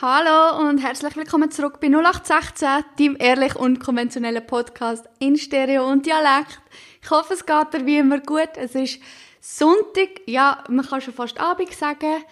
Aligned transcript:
Hallo 0.00 0.60
und 0.60 0.78
herzlich 0.78 1.16
willkommen 1.16 1.50
zurück 1.50 1.80
bei 1.80 1.88
0816, 1.88 2.84
deinem 3.00 3.16
ehrlich 3.18 3.56
und 3.56 3.80
konventionellen 3.80 4.46
Podcast 4.46 5.04
in 5.18 5.36
Stereo 5.36 5.90
und 5.90 6.06
Dialekt. 6.06 6.60
Ich 7.02 7.10
hoffe, 7.10 7.34
es 7.34 7.44
geht 7.44 7.74
dir 7.74 7.84
wie 7.84 7.98
immer 7.98 8.20
gut. 8.20 8.50
Es 8.54 8.76
ist 8.76 9.00
Sonntag, 9.40 10.20
ja, 10.26 10.62
man 10.68 10.86
kann 10.86 11.00
schon 11.00 11.14
fast 11.14 11.40
Abend 11.40 11.72
sagen. 11.72 12.22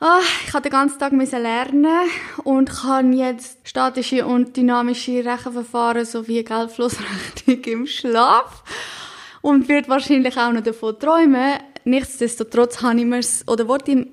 Oh, 0.00 0.20
ich 0.46 0.54
habe 0.54 0.62
den 0.62 0.70
ganzen 0.70 1.00
Tag 1.00 1.10
lernen 1.12 2.08
und 2.44 2.70
kann 2.70 3.12
jetzt 3.12 3.66
statische 3.66 4.24
und 4.24 4.56
dynamische 4.56 5.24
Rechenverfahren 5.24 6.04
sowie 6.04 6.44
Geldflussrechnung 6.44 7.64
im 7.64 7.86
Schlaf 7.88 8.62
und 9.40 9.68
wird 9.68 9.88
wahrscheinlich 9.88 10.38
auch 10.38 10.52
noch 10.52 10.62
davon 10.62 10.96
träumen. 10.96 11.58
Nichtsdestotrotz 11.84 12.82
habe 12.82 13.00
ich 13.00 13.04
mir's, 13.04 13.42
oder 13.48 13.66
wollte 13.66 14.06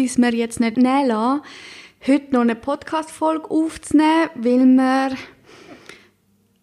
ich 0.00 0.06
es 0.10 0.18
mir 0.18 0.32
jetzt 0.32 0.60
nicht 0.60 0.76
nehmen 0.76 1.08
lassen, 1.08 1.42
heute 2.08 2.32
noch 2.32 2.42
eine 2.42 2.54
Podcast-Folge 2.54 3.50
aufzunehmen, 3.50 4.30
weil 4.34 4.66
mir 4.66 5.16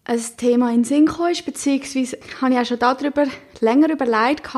ein 0.04 0.20
Thema 0.36 0.70
in 0.70 0.76
den 0.76 0.84
Sinn 0.84 1.06
kam, 1.06 1.32
beziehungsweise 1.44 2.18
habe 2.40 2.54
ich 2.54 2.60
auch 2.60 2.64
schon 2.64 2.78
darüber 2.78 3.26
länger 3.60 3.90
überlegt 3.90 4.48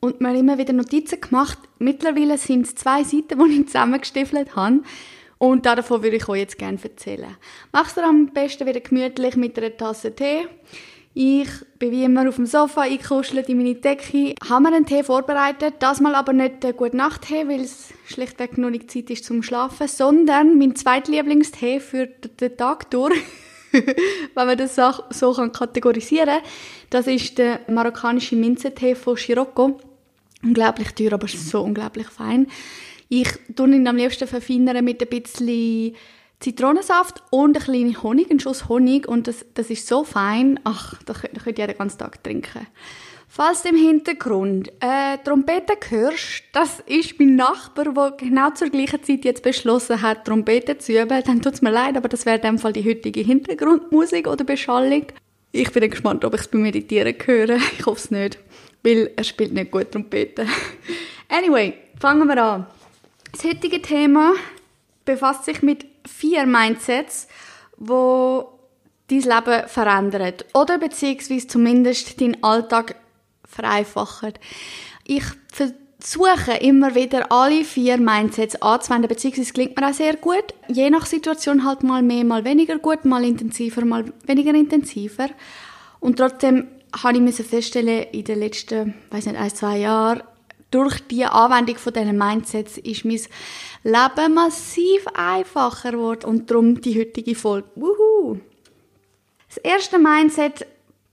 und 0.00 0.20
mir 0.20 0.38
immer 0.38 0.58
wieder 0.58 0.72
Notizen 0.72 1.20
gemacht. 1.20 1.58
Mittlerweile 1.78 2.38
sind 2.38 2.66
es 2.66 2.74
zwei 2.74 3.02
Seiten, 3.02 3.38
die 3.48 3.60
ich 3.60 3.66
zusammengestiefelt 3.66 4.54
habe. 4.54 4.80
Und 5.38 5.66
davon 5.66 6.02
würde 6.02 6.16
ich 6.16 6.28
euch 6.28 6.40
jetzt 6.40 6.58
gerne 6.58 6.78
erzählen. 6.82 7.36
Mach's 7.72 7.94
dir 7.94 8.04
am 8.04 8.32
besten 8.32 8.66
wieder 8.66 8.80
gemütlich 8.80 9.36
mit 9.36 9.58
einer 9.58 9.76
Tasse 9.76 10.14
Tee. 10.14 10.46
Ich 11.18 11.48
bin 11.78 11.92
wie 11.92 12.04
immer 12.04 12.28
auf 12.28 12.36
dem 12.36 12.44
Sofa 12.44 12.82
eingekuschelt 12.82 13.48
in 13.48 13.56
meine 13.56 13.74
Decke, 13.74 14.34
habe 14.50 14.64
mir 14.64 14.76
einen 14.76 14.84
Tee 14.84 15.02
vorbereitet, 15.02 15.76
das 15.78 15.98
mal 15.98 16.14
aber 16.14 16.34
nicht 16.34 16.62
der 16.62 16.74
gute 16.74 16.94
Nacht-Tee, 16.94 17.48
weil 17.48 17.62
es 17.62 17.94
schlichtweg 18.04 18.58
noch 18.58 18.68
nicht 18.68 18.90
Zeit 18.90 19.08
ist 19.08 19.24
zum 19.24 19.42
Schlafen, 19.42 19.88
sondern 19.88 20.58
mein 20.58 20.76
zweitlieblingstee 20.76 21.80
für 21.80 22.06
den 22.06 22.58
Tag 22.58 22.90
durch, 22.90 23.14
wenn 23.72 24.46
man 24.46 24.58
das 24.58 24.76
so 25.08 25.32
kategorisieren 25.32 26.26
kann. 26.26 26.42
Das 26.90 27.06
ist 27.06 27.38
der 27.38 27.60
marokkanische 27.66 28.36
Minzentee 28.36 28.94
von 28.94 29.16
Scirocco. 29.16 29.80
Unglaublich 30.42 30.90
teuer, 30.92 31.14
aber 31.14 31.28
so 31.28 31.62
unglaublich 31.62 32.08
fein. 32.08 32.46
Ich 33.08 33.30
tue 33.54 33.74
ihn 33.74 33.88
am 33.88 33.96
liebsten 33.96 34.28
verfeinern 34.28 34.84
mit 34.84 35.00
ein 35.00 35.08
bisschen 35.08 35.94
Zitronensaft 36.40 37.22
und 37.30 37.56
ein 37.56 37.62
kleiner 37.62 38.02
Honig, 38.02 38.30
ein 38.30 38.40
Schuss 38.40 38.68
Honig 38.68 39.08
und 39.08 39.26
das, 39.26 39.46
das 39.54 39.70
ist 39.70 39.86
so 39.86 40.04
fein. 40.04 40.60
Ach, 40.64 40.94
das 41.04 41.20
könnte, 41.20 41.36
das 41.36 41.46
ihr 41.46 41.66
den 41.66 41.78
ganzen 41.78 41.98
Tag 41.98 42.22
trinken. 42.22 42.66
Falls 43.28 43.62
du 43.62 43.70
im 43.70 43.76
Hintergrund 43.76 44.70
äh, 44.80 45.18
Trompete 45.24 45.76
hörst, 45.90 46.44
das 46.52 46.80
ist 46.86 47.18
mein 47.18 47.36
Nachbar, 47.36 47.92
der 47.92 48.12
genau 48.12 48.50
zur 48.50 48.70
gleichen 48.70 49.02
Zeit 49.02 49.24
jetzt 49.24 49.42
beschlossen 49.42 50.00
hat, 50.00 50.24
Trompete 50.24 50.78
zu 50.78 50.92
üben. 50.92 51.22
Dann 51.24 51.42
tut 51.42 51.54
es 51.54 51.62
mir 51.62 51.70
leid, 51.70 51.96
aber 51.96 52.08
das 52.08 52.24
wäre 52.24 52.36
in 52.36 52.42
dem 52.42 52.58
Fall 52.58 52.72
die 52.72 52.88
heutige 52.88 53.20
Hintergrundmusik 53.20 54.26
oder 54.26 54.44
Beschallung. 54.44 55.06
Ich 55.52 55.70
bin 55.72 55.90
gespannt, 55.90 56.24
ob 56.24 56.34
ich 56.34 56.42
es 56.42 56.48
beim 56.48 56.62
Meditieren 56.62 57.14
höre. 57.24 57.58
Ich 57.78 57.84
hoffe 57.84 58.00
es 58.00 58.10
nicht, 58.10 58.38
weil 58.82 59.10
er 59.16 59.24
spielt 59.24 59.52
nicht 59.52 59.70
gut 59.70 59.90
Trompete. 59.90 60.46
anyway, 61.28 61.74
fangen 62.00 62.28
wir 62.28 62.42
an. 62.42 62.66
Das 63.32 63.44
heutige 63.44 63.82
Thema 63.82 64.34
befasst 65.04 65.44
sich 65.44 65.62
mit 65.62 65.95
vier 66.06 66.46
Mindsets, 66.46 67.28
wo 67.76 68.58
dein 69.08 69.20
Leben 69.20 69.68
verändern 69.68 70.34
oder 70.54 70.78
beziehungsweise 70.78 71.46
zumindest 71.46 72.20
deinen 72.20 72.42
Alltag 72.42 72.96
vereinfachen. 73.44 74.34
Ich 75.04 75.24
versuche 75.52 76.54
immer 76.60 76.94
wieder 76.94 77.30
alle 77.30 77.64
vier 77.64 77.98
Mindsets 77.98 78.60
anzuwenden, 78.60 79.08
beziehungsweise 79.08 79.52
klingt 79.52 79.78
mir 79.78 79.88
auch 79.88 79.94
sehr 79.94 80.16
gut. 80.16 80.54
Je 80.68 80.90
nach 80.90 81.06
Situation 81.06 81.64
halt 81.64 81.82
mal 81.82 82.02
mehr, 82.02 82.24
mal 82.24 82.44
weniger 82.44 82.78
gut, 82.78 83.04
mal 83.04 83.24
intensiver, 83.24 83.84
mal 83.84 84.12
weniger 84.26 84.54
intensiver. 84.54 85.28
Und 86.00 86.16
trotzdem 86.16 86.68
habe 87.02 87.18
ich 87.18 87.34
feststellen 87.34 88.06
in 88.12 88.24
den 88.24 88.40
letzten, 88.40 88.94
weiß 89.10 89.26
nicht, 89.26 89.38
ein, 89.38 89.50
zwei 89.50 89.78
Jahren, 89.78 90.22
durch 90.70 91.00
die 91.08 91.24
Anwendung 91.24 91.76
von 91.76 91.92
diesen 91.92 92.18
Mindsets 92.18 92.78
ist 92.78 93.04
mein 93.04 93.20
Leben 93.84 94.34
massiv 94.34 95.06
einfacher 95.14 95.92
geworden 95.92 96.24
und 96.24 96.50
darum 96.50 96.80
die 96.80 96.98
heutige 96.98 97.34
Folge. 97.34 97.68
Wuhu! 97.76 98.38
Das 99.48 99.58
erste 99.58 99.98
Mindset 99.98 100.66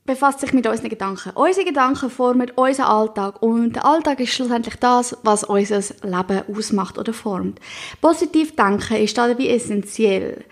befasst 0.05 0.41
sich 0.41 0.53
mit 0.53 0.67
unseren 0.67 0.89
Gedanken. 0.89 1.31
Unsere 1.35 1.65
Gedanken 1.65 2.09
formen 2.09 2.51
unseren 2.55 2.87
Alltag 2.87 3.41
und 3.41 3.73
der 3.73 3.85
Alltag 3.85 4.19
ist 4.19 4.33
schlussendlich 4.33 4.75
das, 4.75 5.17
was 5.23 5.43
unser 5.43 5.79
Leben 6.03 6.43
ausmacht 6.53 6.97
oder 6.97 7.13
formt. 7.13 7.59
Positiv 8.01 8.55
denken 8.55 8.97
ist 8.97 9.17
dabei 9.17 9.47
essentiell. 9.47 10.43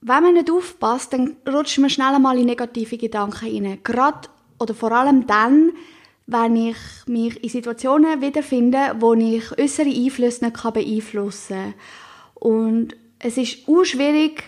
Wenn 0.00 0.22
man 0.22 0.34
nicht 0.34 0.50
aufpasst, 0.50 1.12
dann 1.12 1.36
rutscht 1.48 1.78
man 1.78 1.90
schnell 1.90 2.14
einmal 2.14 2.38
in 2.38 2.46
negative 2.46 2.96
Gedanken 2.96 3.44
rein. 3.44 3.78
Gerade 3.84 4.28
oder 4.58 4.74
vor 4.74 4.92
allem 4.92 5.26
dann, 5.26 5.72
wenn 6.26 6.56
ich 6.56 6.76
mich 7.06 7.42
in 7.42 7.48
Situationen 7.48 8.20
wiederfinde, 8.20 8.96
wo 8.98 9.14
ich 9.14 9.58
äußere 9.58 9.88
Einflüsse 9.88 10.44
nicht 10.44 10.62
beeinflussen 10.62 11.56
kann. 11.56 11.74
Und 12.34 12.96
es 13.18 13.36
ist 13.36 13.68
auch 13.68 13.84
schwierig, 13.84 14.42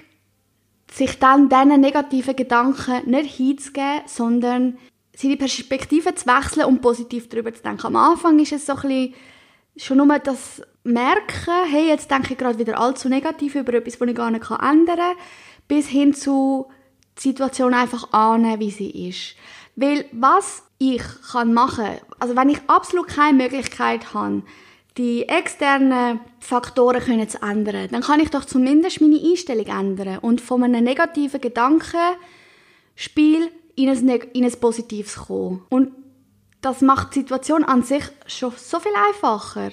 sich 0.93 1.19
dann 1.19 1.49
diesen 1.49 1.81
negativen 1.81 2.35
Gedanken 2.35 3.09
nicht 3.11 3.37
hinzugeben, 3.37 4.03
sondern 4.07 4.79
seine 5.15 5.37
Perspektive 5.37 6.15
zu 6.15 6.27
wechseln 6.27 6.67
und 6.67 6.81
positiv 6.81 7.29
darüber 7.29 7.53
zu 7.53 7.63
denken. 7.63 7.87
Am 7.87 7.97
Anfang 7.97 8.39
ist 8.39 8.53
es 8.53 8.67
so 8.67 8.75
ein 8.75 8.83
bisschen 8.83 9.15
schon 9.77 9.99
nur 9.99 10.19
das 10.19 10.63
Merken, 10.85 11.55
hey, 11.71 11.89
jetzt 11.89 12.11
denke 12.11 12.33
ich 12.33 12.39
gerade 12.39 12.59
wieder 12.59 12.79
allzu 12.79 13.09
negativ 13.09 13.55
über 13.55 13.75
etwas, 13.75 13.99
das 13.99 14.09
ich 14.09 14.15
gar 14.15 14.31
nicht 14.31 14.51
ändern 14.51 14.97
kann, 14.97 15.17
bis 15.69 15.87
hin 15.89 16.15
zu 16.15 16.67
die 17.19 17.29
Situation 17.29 17.75
einfach 17.75 18.13
annehmen, 18.13 18.61
wie 18.61 18.71
sie 18.71 19.09
ist. 19.09 19.35
Weil 19.77 20.07
was 20.13 20.63
ich 20.79 21.03
kann 21.31 21.53
machen 21.55 21.99
also 22.19 22.37
wenn 22.37 22.51
ich 22.51 22.59
absolut 22.67 23.09
keine 23.09 23.37
Möglichkeit 23.37 24.15
habe, 24.15 24.43
die 24.97 25.29
externen 25.29 26.21
Faktoren 26.41 27.01
können 27.01 27.29
zu 27.29 27.41
ändern, 27.41 27.89
dann 27.91 28.03
kann 28.03 28.21
ich 28.21 28.31
doch 28.31 28.45
zumindest 28.45 29.01
meine 29.01 29.21
Einstellung 29.21 29.67
ändern 29.67 30.19
und 30.19 30.41
von 30.41 30.65
einem 30.65 30.83
negativen 30.83 31.41
Gedankenspiel 31.41 32.19
in 33.77 33.89
ein, 33.89 34.09
in 34.09 34.45
ein 34.45 34.61
positives 34.61 35.15
kommen. 35.17 35.65
Und 35.69 35.93
das 36.61 36.81
macht 36.81 37.15
die 37.15 37.21
Situation 37.21 37.63
an 37.63 37.85
sich 37.85 38.03
schon 38.27 38.53
so 38.57 38.81
viel 38.81 38.93
einfacher. 39.09 39.71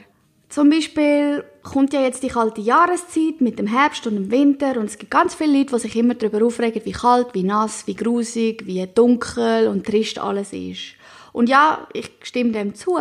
Zum 0.49 0.69
Beispiel 0.69 1.43
kommt 1.63 1.93
ja 1.93 2.01
jetzt 2.01 2.23
die 2.23 2.27
kalte 2.27 2.61
Jahreszeit 2.61 3.41
mit 3.41 3.57
dem 3.57 3.67
Herbst 3.67 4.05
und 4.07 4.15
dem 4.15 4.31
Winter 4.31 4.77
und 4.77 4.85
es 4.85 4.97
gibt 4.97 5.11
ganz 5.11 5.33
viele 5.33 5.57
Leute, 5.57 5.75
die 5.75 5.81
sich 5.81 5.95
immer 5.95 6.13
darüber 6.13 6.45
aufregen, 6.45 6.85
wie 6.85 6.91
kalt, 6.91 7.33
wie 7.33 7.43
nass, 7.43 7.87
wie 7.87 7.95
grusig, 7.95 8.65
wie 8.65 8.85
dunkel 8.87 9.67
und 9.67 9.85
trist 9.85 10.19
alles 10.19 10.53
ist. 10.53 10.95
Und 11.33 11.49
ja, 11.49 11.87
ich 11.93 12.11
stimme 12.21 12.51
dem 12.51 12.75
zu, 12.75 12.97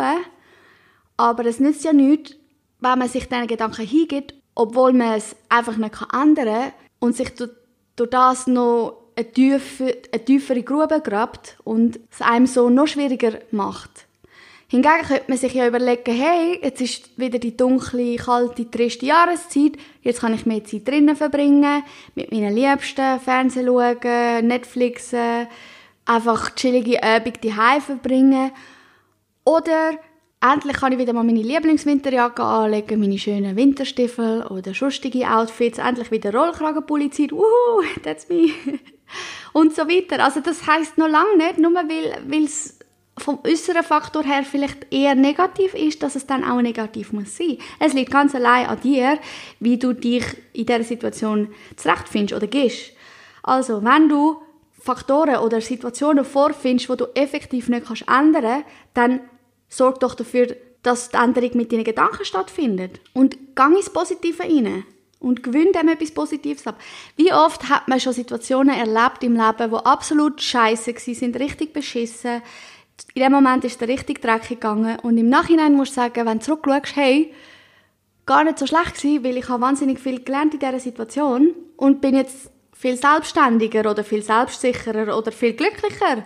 aber 1.17 1.45
es 1.45 1.59
nützt 1.59 1.85
ja 1.85 1.93
nichts, 1.93 2.35
wenn 2.79 2.99
man 2.99 3.07
sich 3.07 3.29
diesen 3.29 3.47
Gedanken 3.47 3.85
hingibt, 3.85 4.33
obwohl 4.55 4.93
man 4.93 5.13
es 5.13 5.35
einfach 5.47 5.77
nicht 5.77 5.95
ändern 6.13 6.45
kann 6.45 6.73
und 6.99 7.15
sich 7.15 7.29
durch 7.35 8.09
das 8.09 8.47
noch 8.47 9.05
eine, 9.15 9.31
tiefe, 9.31 9.97
eine 10.11 10.25
tiefere 10.25 10.63
Grube 10.63 11.01
grabt 11.01 11.57
und 11.63 11.99
es 12.11 12.21
einem 12.21 12.47
so 12.47 12.69
noch 12.69 12.87
schwieriger 12.87 13.39
macht. 13.51 14.07
Hingegen 14.67 15.01
könnte 15.07 15.25
man 15.27 15.37
sich 15.37 15.53
ja 15.53 15.67
überlegen, 15.67 16.13
hey, 16.13 16.59
jetzt 16.61 16.81
ist 16.81 17.19
wieder 17.19 17.37
die 17.37 17.55
dunkle, 17.55 18.15
kalte, 18.15 18.69
triste 18.69 19.05
Jahreszeit, 19.05 19.73
jetzt 20.01 20.21
kann 20.21 20.33
ich 20.33 20.47
mehr 20.47 20.63
Zeit 20.63 20.87
drinnen 20.87 21.15
verbringen, 21.15 21.83
mit 22.15 22.31
meinen 22.31 22.55
Liebsten, 22.55 23.19
Fernsehen 23.19 23.67
schauen, 23.67 24.47
Netflixen, 24.47 25.47
einfach 26.05 26.55
chillige 26.55 27.03
Abend 27.03 27.45
daheim 27.45 27.81
verbringen. 27.81 28.51
Oder 29.43 29.99
endlich 30.41 30.77
kann 30.77 30.93
ich 30.93 30.99
wieder 30.99 31.13
mal 31.13 31.23
meine 31.23 31.43
Lieblingswinterjacke 31.43 32.43
anlegen, 32.43 32.99
meine 32.99 33.19
schönen 33.19 33.55
Winterstiefel 33.55 34.47
oder 34.47 34.73
sonstige 34.73 35.29
Outfits, 35.29 35.77
endlich 35.77 36.09
wieder 36.09 36.33
Rollkragenpulli 36.33 37.11
wuhu, 37.31 37.83
that's 38.03 38.29
me. 38.29 38.49
Und 39.53 39.75
so 39.75 39.83
weiter. 39.87 40.23
Also 40.23 40.39
das 40.39 40.65
heißt 40.65 40.97
noch 40.97 41.07
lange 41.07 41.37
nicht, 41.37 41.59
nur 41.59 41.73
weil 41.73 42.43
es 42.43 42.79
vom 43.17 43.39
äußeren 43.45 43.83
Faktor 43.83 44.23
her 44.23 44.43
vielleicht 44.43 44.93
eher 44.93 45.15
negativ 45.15 45.73
ist, 45.73 46.03
dass 46.03 46.15
es 46.15 46.27
dann 46.27 46.43
auch 46.43 46.61
negativ 46.61 47.13
muss 47.13 47.37
sein. 47.37 47.57
Es 47.79 47.93
liegt 47.93 48.11
ganz 48.11 48.35
allein 48.35 48.67
an 48.67 48.81
dir, 48.81 49.19
wie 49.59 49.77
du 49.77 49.93
dich 49.93 50.23
in 50.51 50.65
dieser 50.65 50.83
Situation 50.83 51.53
zurechtfindest 51.77 52.33
oder 52.33 52.47
gehst. 52.47 52.91
Also, 53.41 53.83
wenn 53.83 54.09
du 54.09 54.41
Faktoren 54.79 55.37
oder 55.37 55.61
Situationen 55.61 56.25
vorfindest, 56.25 56.89
wo 56.89 56.95
du 56.95 57.05
effektiv 57.15 57.69
nicht 57.69 57.87
kannst 57.87 58.05
ändern, 58.07 58.63
dann 58.93 59.21
sorg 59.69 59.99
doch 59.99 60.13
dafür, 60.13 60.55
dass 60.83 61.09
die 61.09 61.17
Änderung 61.17 61.51
mit 61.55 61.71
deinen 61.71 61.83
Gedanken 61.83 62.25
stattfindet. 62.25 62.99
Und 63.13 63.55
gang 63.55 63.75
ins 63.75 63.89
Positive 63.89 64.43
rein. 64.43 64.83
Und 65.19 65.41
gewinn 65.41 65.71
dem 65.71 65.87
etwas 65.87 66.11
Positives 66.11 66.67
ab. 66.67 66.79
Wie 67.15 67.33
oft 67.33 67.67
hat 67.69 67.87
man 67.87 67.99
schon 67.99 68.13
Situationen 68.13 68.77
erlebt 68.77 69.23
im 69.23 69.33
Leben, 69.33 69.71
wo 69.71 69.77
absolut 69.77 70.39
scheiße 70.41 70.93
sind, 70.97 71.39
richtig 71.39 71.73
beschissen, 71.73 72.43
in 73.13 73.23
dem 73.23 73.31
Moment 73.31 73.63
ist 73.65 73.79
der 73.81 73.87
richtig 73.87 74.21
dreckig 74.21 74.59
gegangen 74.61 74.99
und 74.99 75.17
im 75.17 75.29
Nachhinein 75.29 75.73
musst 75.73 75.91
du 75.91 75.95
sagen, 75.95 76.25
wenn 76.25 76.39
du 76.39 76.45
zurückschaust, 76.45 76.95
hey, 76.95 77.33
gar 78.25 78.43
nicht 78.43 78.59
so 78.59 78.65
schlecht 78.65 78.95
gewesen, 78.95 79.23
weil 79.23 79.37
ich 79.37 79.49
habe 79.49 79.61
wahnsinnig 79.61 79.99
viel 79.99 80.23
gelernt 80.23 80.53
in 80.53 80.59
dieser 80.59 80.79
Situation 80.79 81.53
und 81.77 82.01
bin 82.01 82.15
jetzt 82.15 82.49
viel 82.73 82.97
selbstständiger 82.97 83.89
oder 83.89 84.03
viel 84.03 84.21
selbstsicherer 84.21 85.17
oder 85.17 85.31
viel 85.31 85.53
glücklicher. 85.53 86.25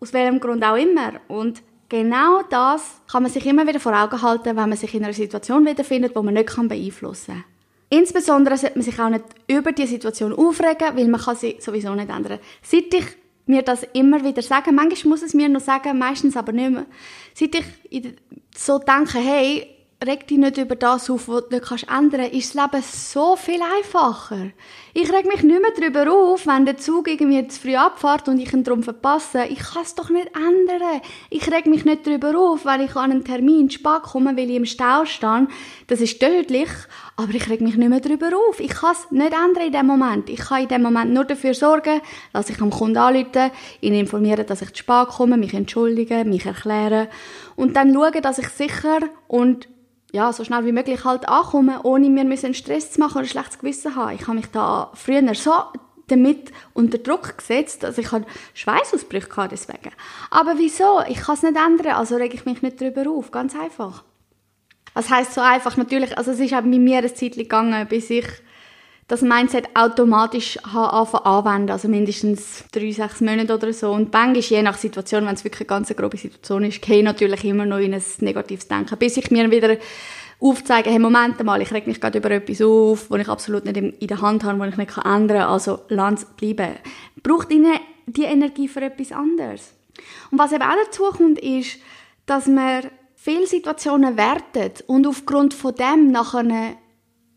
Aus 0.00 0.12
welchem 0.12 0.40
Grund 0.40 0.64
auch 0.64 0.76
immer. 0.76 1.14
Und 1.28 1.62
genau 1.88 2.42
das 2.48 3.00
kann 3.10 3.22
man 3.22 3.32
sich 3.32 3.46
immer 3.46 3.66
wieder 3.66 3.80
vor 3.80 3.94
Augen 3.94 4.20
halten, 4.22 4.56
wenn 4.56 4.68
man 4.68 4.76
sich 4.76 4.94
in 4.94 5.04
einer 5.04 5.12
Situation 5.12 5.66
wiederfindet, 5.66 6.14
wo 6.14 6.22
man 6.22 6.34
nicht 6.34 6.54
beeinflussen 6.54 7.34
kann. 7.34 7.44
Insbesondere 7.90 8.56
sollte 8.56 8.78
man 8.78 8.84
sich 8.84 9.00
auch 9.00 9.08
nicht 9.08 9.24
über 9.48 9.72
die 9.72 9.86
Situation 9.86 10.32
aufregen, 10.32 10.96
weil 10.96 11.08
man 11.08 11.20
kann 11.20 11.36
sie 11.36 11.56
sowieso 11.58 11.94
nicht 11.94 12.08
ändern. 12.08 12.38
Seit 12.62 12.94
ich 12.94 13.04
mir 13.46 13.62
das 13.62 13.82
immer 13.92 14.24
wieder 14.24 14.42
sage, 14.42 14.72
manchmal 14.72 15.10
muss 15.10 15.22
es 15.22 15.34
mir 15.34 15.48
noch 15.48 15.60
sagen, 15.60 15.98
meistens 15.98 16.36
aber 16.36 16.52
nicht 16.52 16.70
mehr. 16.70 16.86
Seit 17.34 17.54
ich 17.90 18.14
so 18.56 18.78
denke, 18.78 19.18
hey, 19.18 19.79
reg 20.06 20.26
dich 20.26 20.38
nicht 20.38 20.56
über 20.56 20.76
das 20.76 21.10
auf, 21.10 21.28
was 21.28 21.48
du 21.48 21.56
nicht 21.56 21.90
ändern 21.90 22.20
kannst, 22.22 22.34
ist 22.34 22.54
das 22.54 22.72
Leben 22.72 22.84
so 22.84 23.36
viel 23.36 23.60
einfacher. 23.60 24.50
Ich 24.94 25.12
reg 25.12 25.26
mich 25.26 25.42
nicht 25.42 25.60
mehr 25.60 25.72
darüber 25.76 26.10
auf, 26.10 26.46
wenn 26.46 26.64
der 26.64 26.78
Zug 26.78 27.06
irgendwie 27.06 27.46
zu 27.48 27.60
früh 27.60 27.76
abfährt 27.76 28.26
und 28.28 28.38
ich 28.38 28.52
ihn 28.52 28.64
darum 28.64 28.82
verpasse. 28.82 29.44
Ich 29.44 29.58
kann 29.58 29.82
es 29.82 29.94
doch 29.94 30.08
nicht 30.08 30.30
ändern. 30.34 31.02
Ich 31.28 31.50
reg 31.50 31.66
mich 31.66 31.84
nicht 31.84 32.06
darüber 32.06 32.38
auf, 32.38 32.64
wenn 32.64 32.80
ich 32.80 32.96
an 32.96 33.10
einen 33.10 33.24
Termin 33.24 33.68
spät 33.68 34.02
komme, 34.02 34.36
weil 34.36 34.48
ich 34.48 34.56
im 34.56 34.64
Stau 34.64 35.04
stehe. 35.04 35.48
Das 35.86 36.00
ist 36.00 36.18
tödlich, 36.18 36.70
aber 37.16 37.34
ich 37.34 37.50
reg 37.50 37.60
mich 37.60 37.76
nicht 37.76 37.90
mehr 37.90 38.00
darüber 38.00 38.30
auf. 38.48 38.58
Ich 38.58 38.70
kann 38.70 38.92
es 38.92 39.10
nicht 39.10 39.34
ändern 39.34 39.66
in 39.66 39.72
dem 39.72 39.86
Moment. 39.86 40.30
Ich 40.30 40.40
kann 40.40 40.62
in 40.62 40.68
dem 40.68 40.82
Moment 40.82 41.12
nur 41.12 41.24
dafür 41.24 41.52
sorgen, 41.52 42.00
dass 42.32 42.48
ich 42.48 42.60
am 42.62 42.70
Kunden 42.70 42.96
anrufe, 42.96 43.52
ihn 43.82 43.94
informieren, 43.94 44.46
dass 44.46 44.62
ich 44.62 44.72
zu 44.72 44.78
spät 44.78 45.08
komme, 45.08 45.36
mich 45.36 45.52
entschuldigen, 45.52 46.30
mich 46.30 46.46
erklären 46.46 47.08
und 47.54 47.76
dann 47.76 47.92
schauen, 47.92 48.22
dass 48.22 48.38
ich 48.38 48.48
sicher 48.48 49.00
und 49.28 49.68
ja, 50.12 50.32
so 50.32 50.44
schnell 50.44 50.64
wie 50.64 50.72
möglich 50.72 51.04
halt 51.04 51.28
ankommen, 51.28 51.78
ohne 51.82 52.08
mir 52.08 52.22
einen 52.22 52.54
Stress 52.54 52.92
zu 52.92 53.00
machen 53.00 53.18
oder 53.18 53.26
ein 53.26 53.28
schlechtes 53.28 53.58
Gewissen 53.58 53.94
haben. 53.94 54.14
Ich 54.14 54.22
habe 54.22 54.34
mich 54.34 54.46
da 54.50 54.90
früher 54.94 55.34
so 55.34 55.52
damit 56.08 56.50
unter 56.72 56.98
Druck 56.98 57.38
gesetzt, 57.38 57.82
dass 57.82 57.98
ich 57.98 58.10
halt 58.10 58.26
Schweißausbrüche 58.54 59.36
hatte 59.36 59.50
deswegen. 59.50 59.92
Aber 60.30 60.58
wieso? 60.58 61.00
Ich 61.08 61.18
kann 61.18 61.36
es 61.36 61.42
nicht 61.42 61.56
ändern, 61.56 61.94
also 61.94 62.16
rege 62.16 62.34
ich 62.34 62.44
mich 62.44 62.62
nicht 62.62 62.80
darüber 62.80 63.08
auf. 63.10 63.30
Ganz 63.30 63.54
einfach. 63.54 64.02
Was 64.94 65.08
heißt 65.08 65.34
so 65.34 65.40
einfach? 65.40 65.76
Natürlich, 65.76 66.18
also 66.18 66.32
es 66.32 66.40
ist 66.40 66.52
auch 66.52 66.62
mit 66.62 66.80
mir 66.80 66.98
eine 66.98 67.14
Zeit 67.14 67.34
gegangen, 67.34 67.86
bis 67.88 68.10
ich 68.10 68.26
das 69.10 69.22
Mindset 69.22 69.64
automatisch 69.74 70.56
anfangen 70.64 71.24
anwenden, 71.24 71.70
also 71.70 71.88
mindestens 71.88 72.64
drei, 72.70 72.92
sechs 72.92 73.20
Monate 73.20 73.52
oder 73.52 73.72
so. 73.72 73.90
Und 73.90 74.12
Bang 74.12 74.36
ist 74.36 74.50
je 74.50 74.62
nach 74.62 74.76
Situation, 74.76 75.26
wenn 75.26 75.34
es 75.34 75.42
wirklich 75.42 75.68
eine 75.68 75.78
ganz 75.78 75.94
grobe 75.96 76.16
Situation 76.16 76.62
ist, 76.62 76.80
gehe 76.80 76.98
ich 76.98 77.04
natürlich 77.04 77.44
immer 77.44 77.66
noch 77.66 77.78
in 77.78 77.92
ein 77.92 78.02
negatives 78.20 78.68
Denken, 78.68 78.96
bis 78.98 79.16
ich 79.16 79.28
mir 79.32 79.50
wieder 79.50 79.76
aufzeige, 80.38 80.90
hey, 80.90 81.00
Moment 81.00 81.42
mal, 81.42 81.60
ich 81.60 81.72
reg 81.72 81.88
mich 81.88 82.00
gerade 82.00 82.18
über 82.18 82.30
etwas 82.30 82.62
auf, 82.62 83.10
was 83.10 83.20
ich 83.20 83.28
absolut 83.28 83.64
nicht 83.64 83.76
in 83.76 84.06
der 84.06 84.22
Hand 84.22 84.44
habe, 84.44 84.60
was 84.60 84.68
ich 84.68 84.76
nicht 84.76 84.96
ändern 84.98 85.38
kann, 85.38 85.48
also 85.48 85.80
lass 85.88 86.24
bleiben. 86.36 86.76
Braucht 87.20 87.50
ihnen 87.50 87.80
die 88.06 88.22
Energie 88.22 88.68
für 88.68 88.80
etwas 88.80 89.10
anderes. 89.10 89.74
Und 90.30 90.38
was 90.38 90.52
eben 90.52 90.62
auch 90.62 90.76
dazu 90.84 91.02
kommt, 91.10 91.40
ist, 91.40 91.78
dass 92.26 92.46
man 92.46 92.84
viele 93.16 93.48
Situationen 93.48 94.16
wertet 94.16 94.84
und 94.86 95.04
aufgrund 95.04 95.52
von 95.52 95.74
dem 95.74 96.12
nachher 96.12 96.76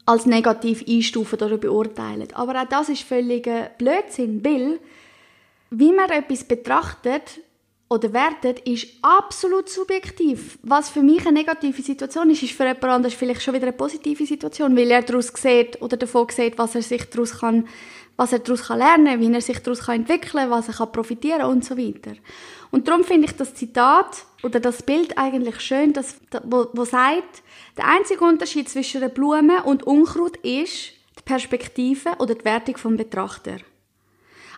als 0.06 0.26
negativ 0.26 0.84
einstufen 0.88 1.40
oder 1.42 1.58
beurteilen. 1.58 2.28
Aber 2.34 2.62
auch 2.62 2.68
das 2.68 2.90
ist 2.90 3.04
völliger 3.04 3.70
Blödsinn, 3.78 4.44
weil 4.44 4.80
wie 5.70 5.92
man 5.92 6.10
etwas 6.10 6.44
betrachtet 6.44 7.40
oder 7.90 8.12
wertet, 8.14 8.60
ist 8.68 8.88
absolut 9.02 9.70
subjektiv. 9.70 10.58
Was 10.64 10.90
für 10.90 11.02
mich 11.02 11.26
eine 11.26 11.40
negative 11.40 11.82
Situation 11.82 12.30
ist, 12.30 12.44
ist 12.44 12.54
für 12.54 12.64
jemand 12.64 12.84
anderes 12.86 13.14
vielleicht 13.14 13.42
schon 13.42 13.54
wieder 13.54 13.68
eine 13.68 13.74
positive 13.74 14.26
Situation, 14.26 14.76
weil 14.76 14.92
er 14.92 15.04
daraus 15.04 15.32
sieht 15.36 15.82
oder 15.82 15.96
davon 15.96 16.28
sieht, 16.30 16.58
was 16.58 16.76
er 16.76 16.82
sich 16.82 17.10
daraus 17.10 17.40
kann, 17.40 17.68
was 18.16 18.34
er 18.34 18.40
daraus 18.40 18.64
kann 18.68 18.80
lernen, 18.80 19.20
wie 19.20 19.32
er 19.32 19.42
sich 19.42 19.60
daraus 19.60 19.82
kann 19.82 20.02
entwickeln, 20.02 20.50
was 20.50 20.68
er 20.68 20.74
kann 20.76 20.92
profitieren 20.92 21.44
und 21.44 21.64
so 21.64 21.78
weiter. 21.78 22.14
Und 22.72 22.88
darum 22.88 23.04
finde 23.04 23.28
ich 23.28 23.36
das 23.36 23.54
Zitat 23.54 24.26
oder 24.42 24.60
das 24.60 24.82
Bild 24.84 25.18
eigentlich 25.18 25.60
schön, 25.62 25.94
das, 25.94 26.16
wo, 26.44 26.68
wo 26.74 26.86
sagt, 26.86 27.44
der 27.78 27.88
einzige 27.88 28.24
Unterschied 28.24 28.70
zwischen 28.70 29.02
einer 29.02 29.10
Blume 29.10 29.64
und 29.64 29.84
Unkraut 29.84 30.38
ist 30.38 30.92
die 31.18 31.24
Perspektive 31.26 32.12
oder 32.20 32.36
die 32.36 32.46
Wertung 32.46 32.78
vom 32.78 32.98
Betrachter. 32.98 33.58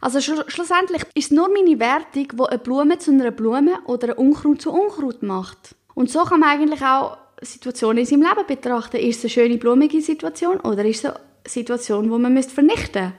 Also 0.01 0.21
schl 0.21 0.43
schlussendlich 0.47 1.03
ist 1.15 1.25
es 1.25 1.31
nur 1.31 1.49
meine 1.49 1.79
Wertung, 1.79 2.27
die 2.27 2.43
eine 2.43 2.59
Blume 2.59 2.99
zu 2.99 3.11
einer 3.11 3.31
Blume 3.31 3.79
oder 3.85 4.09
ein 4.09 4.17
Unkraut 4.17 4.61
zu 4.61 4.71
Unkraut 4.71 5.23
macht. 5.23 5.75
Und 5.93 6.11
so 6.11 6.23
kann 6.23 6.41
man 6.41 6.49
eigentlich 6.49 6.81
auch 6.81 7.17
Situationen 7.41 7.99
in 7.99 8.05
seinem 8.05 8.23
Leben 8.23 8.47
betrachten. 8.47 8.97
Ist 8.97 9.17
es 9.17 9.23
eine 9.23 9.29
schöne, 9.29 9.57
blumige 9.57 10.01
Situation 10.01 10.59
oder 10.59 10.83
ist 10.85 11.05
es 11.05 11.11
eine 11.11 11.19
Situation, 11.47 12.11
wo 12.11 12.17
man 12.17 12.41
vernichten 12.43 12.65
müsste, 12.65 13.13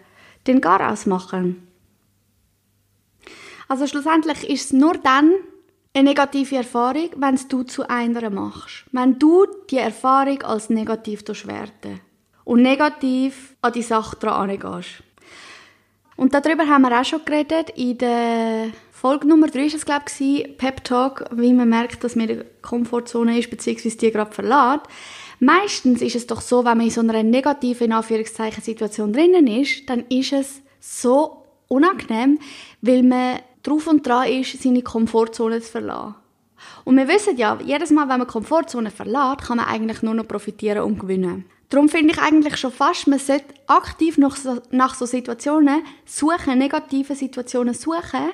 den 0.47 0.61
Gar 0.61 0.93
ausmachen? 0.93 1.67
Also 3.69 3.87
schlussendlich 3.87 4.49
ist 4.49 4.67
es 4.67 4.73
nur 4.73 4.95
dann 4.95 5.33
eine 5.97 6.11
negative 6.11 6.57
Erfahrung, 6.57 7.09
wenn 7.17 7.39
du 7.49 7.63
zu 7.63 7.89
einer 7.89 8.29
machst. 8.29 8.85
Wenn 8.93 9.19
du 9.19 9.47
die 9.71 9.79
Erfahrung 9.79 10.43
als 10.43 10.69
negativ 10.69 11.25
werten 11.27 12.01
und 12.45 12.61
negativ 12.61 13.57
an 13.63 13.73
die 13.73 13.83
Sache 13.83 14.17
dran 14.17 14.51
angehst. 14.51 15.03
Und 16.17 16.35
darüber 16.35 16.67
haben 16.67 16.83
wir 16.83 17.01
auch 17.01 17.05
schon 17.05 17.25
geredet. 17.25 17.71
In 17.77 17.97
der 17.99 18.73
Folge 18.91 19.27
Nummer 19.27 19.49
3 19.49 19.59
war 19.59 19.67
es, 19.67 19.87
glaube 19.87 20.05
ich, 20.19 20.57
Pep 20.59 20.85
Talk, 20.85 21.25
wie 21.33 21.53
man 21.53 21.69
merkt, 21.69 22.05
dass 22.05 22.15
man 22.15 22.29
in 22.29 22.37
der 22.37 22.47
Komfortzone 22.61 23.39
ist, 23.39 23.51
beziehungsweise 23.51 23.97
die 23.97 24.11
gerade 24.11 24.33
verlässt. 24.33 24.87
Meistens 25.41 26.03
ist 26.03 26.17
es 26.17 26.27
doch 26.27 26.41
so, 26.43 26.65
wenn 26.65 26.77
man 26.77 26.87
in 26.87 26.91
so 26.91 27.01
einer 27.01 27.23
negativen, 27.23 27.87
in 27.87 27.93
Anführungszeichen, 27.93 28.63
Situation 28.63 29.13
drinnen 29.13 29.47
ist, 29.47 29.89
dann 29.89 30.05
ist 30.09 30.33
es 30.33 30.63
so 30.81 31.43
unangenehm, 31.69 32.39
weil 32.81 33.03
man 33.03 33.41
drauf 33.67 33.87
und 33.87 34.07
dran 34.07 34.29
ist, 34.29 34.63
seine 34.63 34.83
Komfortzone 34.83 35.61
zu 35.61 35.71
verlassen. 35.71 36.15
Und 36.85 36.97
wir 36.97 37.09
wissen 37.09 37.37
ja, 37.37 37.59
jedes 37.63 37.91
Mal, 37.91 38.09
wenn 38.09 38.19
man 38.19 38.27
Komfortzone 38.27 38.91
verlässt, 38.91 39.43
kann 39.43 39.59
man 39.59 39.67
eigentlich 39.67 40.03
nur 40.03 40.15
noch 40.15 40.29
profitieren 40.29 40.83
und 40.83 40.99
gewinnen. 40.99 41.45
Darum 41.69 41.89
finde 41.89 42.13
ich 42.13 42.21
eigentlich 42.21 42.57
schon 42.57 42.71
fast, 42.71 43.09
man 43.09 43.19
sollte 43.19 43.55
aktiv 43.67 44.19
nach 44.19 44.37
so, 44.37 44.61
nach 44.71 44.95
so 44.95 45.05
Situationen 45.05 45.83
suchen, 46.05 46.59
negative 46.59 47.15
Situationen 47.17 47.75
suchen, 47.75 48.31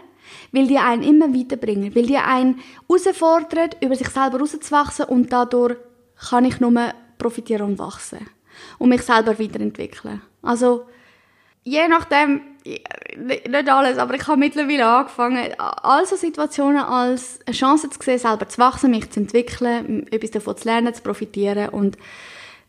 weil 0.53 0.67
die 0.67 0.79
einen 0.79 1.03
immer 1.03 1.33
weiterbringen, 1.35 1.95
weil 1.95 2.07
die 2.07 2.19
einen 2.19 2.61
herausfordern, 2.89 3.71
über 3.81 3.97
sich 3.97 4.09
selber 4.09 4.39
rauszuwachsen 4.39 5.07
und 5.07 5.33
dadurch 5.33 5.77
kann 6.29 6.45
ich 6.45 6.61
nur 6.61 6.93
profitieren 7.17 7.71
und 7.71 7.79
wachsen 7.79 8.29
und 8.79 8.91
mich 8.91 9.03
selber 9.03 9.39
weiterentwickeln. 9.39 10.21
Also, 10.43 10.87
je 11.65 11.89
nachdem, 11.89 12.43
nicht 12.65 13.69
alles, 13.69 13.99
aber 13.99 14.15
ich 14.15 14.27
habe 14.27 14.39
mittlerweile 14.39 14.87
angefangen, 14.87 15.53
all 15.59 16.07
so 16.07 16.17
Situationen 16.17 16.83
als 16.83 17.41
eine 17.47 17.57
Chance 17.57 17.91
zu 17.91 17.99
sehen, 18.03 18.19
selber 18.19 18.49
zu 18.49 18.59
wachsen, 18.59 18.91
mich 18.91 19.11
zu 19.11 19.21
entwickeln, 19.21 20.07
etwas 20.11 20.31
davon 20.31 20.57
zu 20.57 20.69
lernen, 20.69 20.95
zu 20.95 21.03
profitieren 21.03 21.71
und 21.71 21.97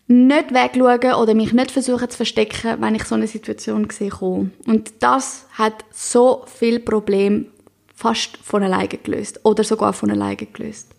nicht 0.08 0.54
wegschauen 0.54 1.14
oder 1.14 1.34
mich 1.34 1.54
nicht 1.54 1.72
versuchen 1.72 2.10
zu 2.10 2.18
verstecken, 2.18 2.82
wenn 2.82 2.96
ich 2.96 3.04
so 3.06 3.16
eine 3.16 3.28
Situation 3.28 3.90
sehe. 3.90 4.12
Und 4.22 4.92
das 5.00 5.46
hat 5.54 5.86
so 5.92 6.44
viel 6.48 6.80
Problem 6.80 7.48
fast 7.96 8.38
von 8.38 8.64
alleine 8.64 8.90
gelöst 8.90 9.40
oder 9.44 9.64
sogar 9.64 9.94
von 9.94 10.12
alleine 10.12 10.36
gelöst. 10.36 10.90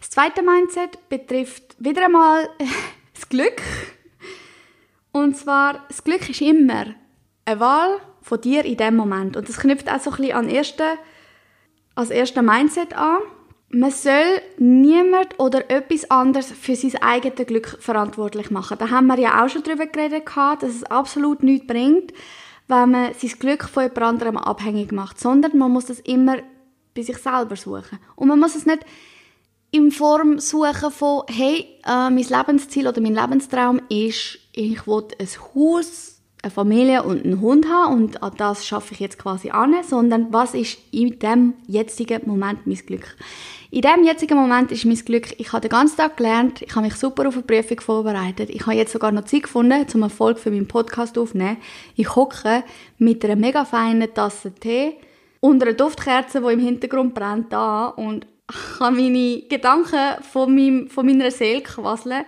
Das 0.00 0.10
zweite 0.10 0.42
Mindset 0.42 1.08
betrifft 1.08 1.76
wieder 1.78 2.04
einmal 2.04 2.48
das 3.14 3.28
Glück. 3.28 3.62
Und 5.20 5.36
zwar, 5.36 5.84
das 5.88 6.02
Glück 6.02 6.28
ist 6.28 6.40
immer 6.40 6.86
eine 7.44 7.60
Wahl 7.60 7.98
von 8.22 8.40
dir 8.40 8.64
in 8.64 8.76
dem 8.76 8.96
Moment. 8.96 9.36
Und 9.36 9.48
das 9.48 9.58
knüpft 9.58 9.90
auch 9.90 10.00
so 10.00 10.10
ein 10.10 10.16
bisschen 10.16 10.32
an 10.36 10.48
erste, 10.48 10.84
als 11.94 12.10
erste 12.10 12.42
Mindset 12.42 12.96
an. 12.96 13.18
Man 13.68 13.90
soll 13.90 14.40
niemand 14.58 15.38
oder 15.38 15.70
etwas 15.70 16.10
anderes 16.10 16.50
für 16.50 16.74
sein 16.74 17.00
eigenes 17.02 17.46
Glück 17.46 17.76
verantwortlich 17.80 18.50
machen. 18.50 18.78
Da 18.78 18.90
haben 18.90 19.06
wir 19.06 19.18
ja 19.18 19.44
auch 19.44 19.48
schon 19.48 19.62
darüber 19.62 19.86
geredet, 19.86 20.24
dass 20.34 20.70
es 20.74 20.84
absolut 20.84 21.42
nichts 21.42 21.66
bringt, 21.66 22.12
wenn 22.66 22.90
man 22.90 23.14
sein 23.14 23.30
Glück 23.38 23.64
von 23.64 23.84
jemand 23.84 24.02
anderem 24.02 24.36
abhängig 24.36 24.90
macht. 24.90 25.20
Sondern 25.20 25.56
man 25.56 25.70
muss 25.70 25.86
das 25.86 26.00
immer 26.00 26.38
bei 26.94 27.02
sich 27.02 27.18
selber 27.18 27.56
suchen. 27.56 27.98
Und 28.16 28.28
man 28.28 28.40
muss 28.40 28.56
es 28.56 28.66
nicht 28.66 28.84
in 29.70 29.92
Form 29.92 30.38
suchen 30.40 30.90
von, 30.90 31.22
hey, 31.28 31.78
äh, 31.84 32.10
mein 32.10 32.16
Lebensziel 32.16 32.88
oder 32.88 33.00
mein 33.00 33.14
Lebenstraum 33.14 33.80
ist, 33.88 34.38
ich 34.60 34.86
will 34.86 35.04
ein 35.18 35.28
Haus, 35.54 36.20
eine 36.42 36.50
Familie 36.50 37.02
und 37.02 37.24
einen 37.24 37.40
Hund 37.40 37.66
haben 37.68 37.94
und 37.94 38.22
an 38.22 38.32
das 38.36 38.66
schaffe 38.66 38.94
ich 38.94 39.00
jetzt 39.00 39.18
quasi 39.18 39.50
an, 39.50 39.74
sondern 39.82 40.32
was 40.32 40.54
ist 40.54 40.78
in 40.90 41.18
dem 41.18 41.54
jetzigen 41.66 42.22
Moment 42.26 42.66
mein 42.66 42.76
Glück? 42.76 43.16
In 43.70 43.82
dem 43.82 44.04
jetzigen 44.04 44.36
Moment 44.36 44.72
ist 44.72 44.84
mein 44.84 44.96
Glück, 44.96 45.38
ich 45.38 45.52
habe 45.52 45.60
den 45.60 45.70
ganzen 45.70 45.96
Tag 45.96 46.16
gelernt, 46.16 46.60
ich 46.62 46.74
habe 46.74 46.86
mich 46.86 46.96
super 46.96 47.28
auf 47.28 47.34
eine 47.34 47.42
Prüfung 47.44 47.80
vorbereitet, 47.80 48.50
ich 48.50 48.62
habe 48.62 48.74
jetzt 48.74 48.92
sogar 48.92 49.12
noch 49.12 49.24
Zeit 49.24 49.44
gefunden, 49.44 49.86
zum 49.86 50.02
Erfolg 50.02 50.38
für 50.38 50.50
meinen 50.50 50.66
Podcast 50.66 51.16
aufzunehmen. 51.16 51.58
Ich 51.94 52.16
hocke 52.16 52.64
mit 52.98 53.24
einer 53.24 53.36
mega 53.36 53.64
feinen 53.64 54.12
Tasse 54.12 54.52
Tee 54.52 54.94
unter 55.40 55.66
einer 55.66 55.76
Duftkerze, 55.76 56.40
die 56.40 56.52
im 56.52 56.60
Hintergrund 56.60 57.14
brennt, 57.14 57.52
da 57.52 57.86
und 57.86 58.26
kann 58.78 58.96
meine 58.96 59.42
Gedanken 59.42 60.22
von, 60.22 60.54
meinem, 60.54 60.88
von 60.88 61.06
meiner 61.06 61.30
Seele 61.30 61.62
quasseln. 61.62 62.24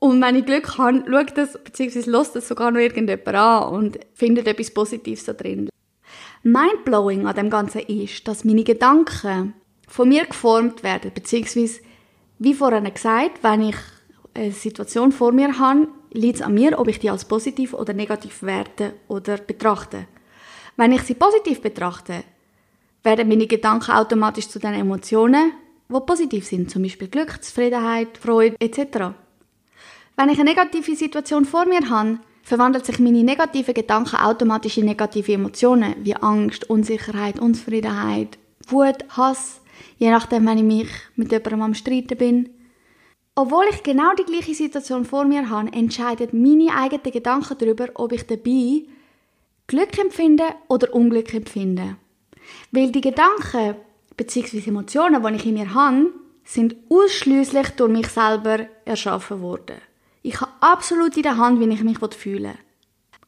Und 0.00 0.22
wenn 0.22 0.34
ich 0.34 0.46
Glück 0.46 0.78
habe, 0.78 1.04
schaut 1.06 1.36
das, 1.36 1.62
beziehungsweise 1.62 2.10
lässt 2.10 2.34
das 2.34 2.48
sogar 2.48 2.70
noch 2.70 2.80
irgendjemand 2.80 3.28
an 3.28 3.68
und 3.74 4.00
findet 4.14 4.48
etwas 4.48 4.72
Positives 4.72 5.26
da 5.26 5.34
drin. 5.34 5.68
Mindblowing 6.42 7.26
an 7.26 7.36
dem 7.36 7.50
Ganzen 7.50 7.82
ist, 7.82 8.26
dass 8.26 8.44
meine 8.44 8.64
Gedanken 8.64 9.52
von 9.86 10.08
mir 10.08 10.24
geformt 10.24 10.82
werden, 10.82 11.12
beziehungsweise, 11.14 11.80
wie 12.38 12.54
vorhin 12.54 12.92
gesagt, 12.92 13.42
wenn 13.42 13.68
ich 13.68 13.76
eine 14.32 14.52
Situation 14.52 15.12
vor 15.12 15.32
mir 15.32 15.58
habe, 15.58 15.88
liegt 16.12 16.36
es 16.36 16.42
an 16.42 16.54
mir, 16.54 16.78
ob 16.78 16.88
ich 16.88 16.98
die 16.98 17.10
als 17.10 17.26
positiv 17.26 17.74
oder 17.74 17.92
negativ 17.92 18.42
werte 18.42 18.94
oder 19.06 19.36
betrachte. 19.36 20.06
Wenn 20.76 20.92
ich 20.92 21.02
sie 21.02 21.14
positiv 21.14 21.60
betrachte, 21.60 22.24
werden 23.02 23.28
meine 23.28 23.46
Gedanken 23.46 23.90
automatisch 23.90 24.48
zu 24.48 24.58
den 24.58 24.72
Emotionen, 24.72 25.52
die 25.90 26.00
positiv 26.06 26.46
sind, 26.46 26.70
zum 26.70 26.84
Beispiel 26.84 27.08
Glück, 27.08 27.42
Zufriedenheit, 27.42 28.16
Freude 28.16 28.56
etc. 28.60 29.12
Wenn 30.20 30.28
ich 30.28 30.38
eine 30.38 30.50
negative 30.50 30.94
Situation 30.94 31.46
vor 31.46 31.64
mir 31.64 31.88
habe, 31.88 32.18
verwandeln 32.42 32.84
sich 32.84 32.98
meine 32.98 33.24
negativen 33.24 33.72
Gedanken 33.72 34.16
automatisch 34.16 34.76
in 34.76 34.84
negative 34.84 35.32
Emotionen, 35.32 35.94
wie 36.02 36.14
Angst, 36.14 36.68
Unsicherheit, 36.68 37.40
Unzufriedenheit, 37.40 38.36
Wut, 38.68 38.96
Hass, 39.16 39.62
je 39.96 40.10
nachdem, 40.10 40.46
wenn 40.46 40.58
ich 40.58 40.64
mich 40.64 40.90
mit 41.16 41.32
jemandem 41.32 41.62
am 41.62 41.72
Streiten 41.72 42.18
bin. 42.18 42.50
Obwohl 43.34 43.64
ich 43.70 43.82
genau 43.82 44.12
die 44.12 44.30
gleiche 44.30 44.52
Situation 44.52 45.06
vor 45.06 45.24
mir 45.24 45.48
habe, 45.48 45.72
entscheiden 45.72 46.28
meine 46.32 46.76
eigenen 46.76 47.12
Gedanken 47.12 47.56
darüber, 47.56 47.88
ob 47.94 48.12
ich 48.12 48.26
dabei 48.26 48.82
Glück 49.68 49.98
empfinde 49.98 50.44
oder 50.68 50.92
Unglück 50.92 51.32
empfinde. 51.32 51.96
Weil 52.72 52.92
die 52.92 53.00
Gedanken 53.00 53.74
bzw. 54.18 54.68
Emotionen, 54.68 55.22
die 55.22 55.36
ich 55.36 55.46
in 55.46 55.54
mir 55.54 55.72
habe, 55.72 56.12
sind 56.44 56.76
ausschließlich 56.90 57.70
durch 57.70 57.90
mich 57.90 58.08
selber 58.08 58.66
erschaffen 58.84 59.40
worden. 59.40 59.76
Ich 60.22 60.40
habe 60.40 60.52
absolut 60.60 61.16
in 61.16 61.22
der 61.22 61.36
Hand, 61.36 61.60
wie 61.60 61.72
ich 61.72 61.82
mich 61.82 61.98
fühle. 62.14 62.54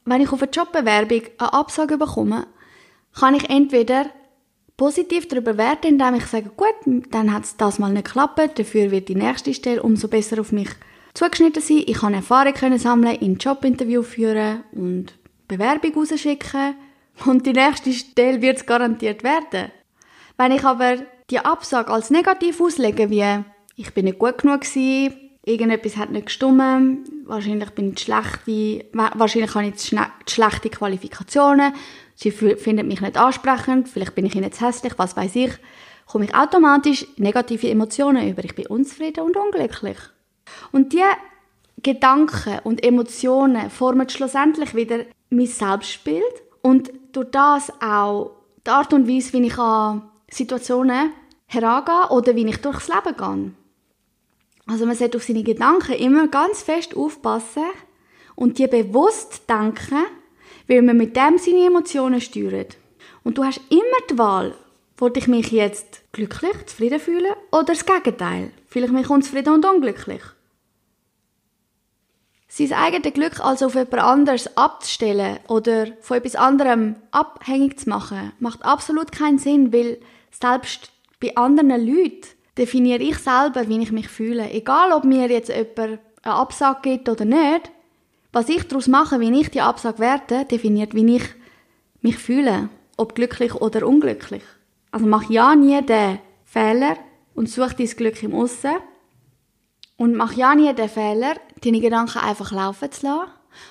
Wenn 0.04 0.20
ich 0.20 0.32
auf 0.32 0.42
eine 0.42 0.50
Jobbewerbung 0.50 1.22
eine 1.38 1.52
Absage 1.52 1.96
bekomme, 1.96 2.46
kann 3.14 3.34
ich 3.34 3.48
entweder 3.48 4.06
positiv 4.76 5.28
darüber 5.28 5.56
werten, 5.56 5.86
indem 5.86 6.14
ich 6.14 6.26
sage, 6.26 6.50
gut, 6.56 6.74
dann 7.10 7.32
hat 7.32 7.44
es 7.44 7.56
das 7.56 7.78
mal 7.78 7.92
nicht 7.92 8.06
geklappt, 8.06 8.58
dafür 8.58 8.90
wird 8.90 9.08
die 9.08 9.14
nächste 9.14 9.54
Stelle 9.54 9.82
umso 9.82 10.08
besser 10.08 10.40
auf 10.40 10.52
mich 10.52 10.70
zugeschnitten 11.14 11.62
sein. 11.62 11.84
Ich 11.86 11.98
kann 11.98 12.14
Erfahrung 12.14 12.54
können 12.54 12.78
sammeln, 12.78 13.16
in 13.16 13.36
Jobinterview 13.36 14.02
führen 14.02 14.64
und 14.72 15.14
Bewerbung 15.48 15.94
rausschicken 15.94 16.74
und 17.26 17.46
die 17.46 17.52
nächste 17.52 17.92
Stelle 17.92 18.42
wird 18.42 18.58
es 18.58 18.66
garantiert 18.66 19.22
werden. 19.22 19.70
Wenn 20.36 20.52
ich 20.52 20.64
aber 20.64 20.96
die 21.30 21.38
Absage 21.38 21.92
als 21.92 22.10
negativ 22.10 22.60
auslege, 22.60 23.10
wie 23.10 23.44
ich 23.76 23.94
bin 23.94 24.06
nicht 24.06 24.18
gut 24.18 24.38
genug 24.38 24.62
gewesen, 24.62 25.31
irgendetwas 25.44 25.96
hat 25.96 26.10
nicht 26.10 26.26
gestimmt, 26.26 27.10
wahrscheinlich 27.24 27.70
bin 27.70 27.92
ich 27.92 28.00
schlechte, 28.00 28.86
wahrscheinlich 28.92 29.54
habe 29.54 29.66
ich 29.66 29.76
zu 29.76 29.96
schlechte 30.28 30.70
Qualifikationen, 30.70 31.72
sie 32.14 32.30
findet 32.30 32.86
mich 32.86 33.00
nicht 33.00 33.16
ansprechend, 33.16 33.88
vielleicht 33.88 34.14
bin 34.14 34.26
ich 34.26 34.34
ihnen 34.34 34.52
zu 34.52 34.66
hässlich, 34.66 34.94
was 34.98 35.16
weiß 35.16 35.34
ich, 35.36 35.52
komme 36.06 36.26
ich 36.26 36.34
automatisch 36.34 37.06
negative 37.16 37.70
Emotionen 37.70 38.28
über. 38.28 38.44
Ich 38.44 38.54
bin 38.54 38.66
unzufrieden 38.66 39.24
und 39.24 39.36
unglücklich. 39.36 39.98
Und 40.70 40.92
diese 40.92 41.04
Gedanken 41.82 42.60
und 42.64 42.84
Emotionen 42.84 43.70
formen 43.70 44.08
schlussendlich 44.08 44.74
wieder 44.74 45.04
mein 45.30 45.46
Selbstbild 45.46 46.22
und 46.60 46.92
durch 47.12 47.30
das 47.30 47.72
auch 47.80 48.32
die 48.64 48.70
Art 48.70 48.92
und 48.92 49.08
Weise, 49.08 49.32
wie 49.32 49.46
ich 49.46 49.58
an 49.58 50.02
Situationen 50.30 51.12
herangehe 51.46 52.10
oder 52.10 52.36
wie 52.36 52.46
ich 52.46 52.58
durchs 52.58 52.88
Leben 52.88 53.16
gehe. 53.16 53.52
Also 54.66 54.86
man 54.86 54.96
sollte 54.96 55.18
auf 55.18 55.24
seine 55.24 55.42
Gedanken 55.42 55.94
immer 55.94 56.28
ganz 56.28 56.62
fest 56.62 56.96
aufpassen 56.96 57.64
und 58.36 58.58
die 58.58 58.66
bewusst 58.66 59.42
denken, 59.48 60.04
weil 60.68 60.82
man 60.82 60.96
mit 60.96 61.16
dem 61.16 61.38
seine 61.38 61.66
Emotionen 61.66 62.20
steuert. 62.20 62.76
Und 63.24 63.38
du 63.38 63.44
hast 63.44 63.60
immer 63.70 64.06
die 64.10 64.18
Wahl, 64.18 64.54
wollte 64.96 65.20
ich 65.20 65.28
mich 65.28 65.50
jetzt 65.50 66.02
glücklich, 66.12 66.66
zufrieden 66.66 67.00
fühlen 67.00 67.32
oder 67.50 67.64
das 67.64 67.86
Gegenteil, 67.86 68.50
vielleicht 68.66 68.92
mich 68.92 69.10
unzufrieden 69.10 69.54
und 69.54 69.66
unglücklich. 69.66 70.22
Sein 72.48 72.72
eigenes 72.74 73.14
Glück 73.14 73.40
also 73.40 73.66
auf 73.66 73.74
jemand 73.74 73.94
anderes 73.94 74.56
abzustellen 74.58 75.38
oder 75.48 75.86
von 76.02 76.18
etwas 76.18 76.36
anderem 76.36 76.96
abhängig 77.10 77.80
zu 77.80 77.88
machen, 77.88 78.32
macht 78.40 78.62
absolut 78.62 79.10
keinen 79.10 79.38
Sinn, 79.38 79.72
weil 79.72 79.98
selbst 80.30 80.92
bei 81.18 81.34
anderen 81.34 81.70
Leuten 81.70 82.28
definiere 82.58 83.02
ich 83.02 83.18
selber, 83.18 83.68
wie 83.68 83.82
ich 83.82 83.92
mich 83.92 84.08
fühle. 84.08 84.50
Egal, 84.50 84.92
ob 84.92 85.04
mir 85.04 85.28
jetzt 85.30 85.48
jemand 85.48 86.00
eine 86.22 86.34
Absage 86.34 86.80
gibt 86.82 87.08
oder 87.08 87.24
nicht, 87.24 87.70
was 88.32 88.48
ich 88.48 88.66
daraus 88.68 88.88
mache, 88.88 89.20
wie 89.20 89.40
ich 89.40 89.50
die 89.50 89.60
Absage 89.60 89.98
werte, 89.98 90.44
definiert, 90.44 90.94
wie 90.94 91.16
ich 91.16 91.24
mich 92.00 92.18
fühle. 92.18 92.68
Ob 92.96 93.14
glücklich 93.14 93.54
oder 93.54 93.86
unglücklich. 93.86 94.42
Also 94.90 95.06
mach 95.06 95.28
ja 95.30 95.54
nie 95.54 95.80
den 95.82 96.18
Fehler 96.44 96.96
und 97.34 97.48
such 97.48 97.72
dein 97.72 97.86
Glück 97.86 98.22
im 98.22 98.34
Aussen. 98.34 98.76
Und 99.96 100.14
mach 100.14 100.32
ja 100.32 100.54
nie 100.54 100.72
den 100.74 100.88
Fehler, 100.88 101.34
deine 101.62 101.80
Gedanken 101.80 102.18
einfach 102.18 102.52
laufen 102.52 102.90
zu 102.90 103.06
lassen. 103.06 103.30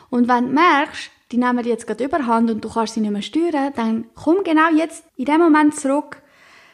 Und 0.10 0.28
wenn 0.28 0.48
du 0.48 0.54
merkst, 0.54 1.12
die 1.32 1.38
nehmen 1.38 1.66
jetzt 1.66 1.88
gerade 1.88 2.04
überhand 2.04 2.52
und 2.52 2.64
du 2.64 2.70
kannst 2.70 2.94
sie 2.94 3.02
nicht 3.02 3.12
mehr 3.12 3.22
steuern, 3.22 3.74
dann 3.76 4.06
komm 4.16 4.44
genau 4.44 4.70
jetzt 4.76 5.04
in 5.16 5.26
dem 5.26 5.40
Moment 5.40 5.76
zurück 5.76 6.21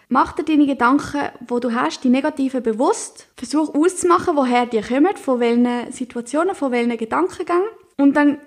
Mach 0.10 0.32
dir 0.34 0.44
deine 0.44 0.66
Gedanken, 0.66 1.30
wo 1.48 1.60
du 1.60 1.74
hast, 1.74 2.04
die 2.04 2.10
negativen 2.10 2.64
bewusst. 2.64 3.28
Versuch 3.36 3.76
auszumachen, 3.76 4.38
woher 4.38 4.66
die 4.66 4.82
kommen, 4.82 5.18
von 5.18 5.40
welchen 5.42 5.92
Situationen, 5.92 6.56
von 6.56 6.72
welchen 6.72 6.98
Gedankengängen. 6.98 7.68
Und 7.98 8.16
dann 8.16 8.38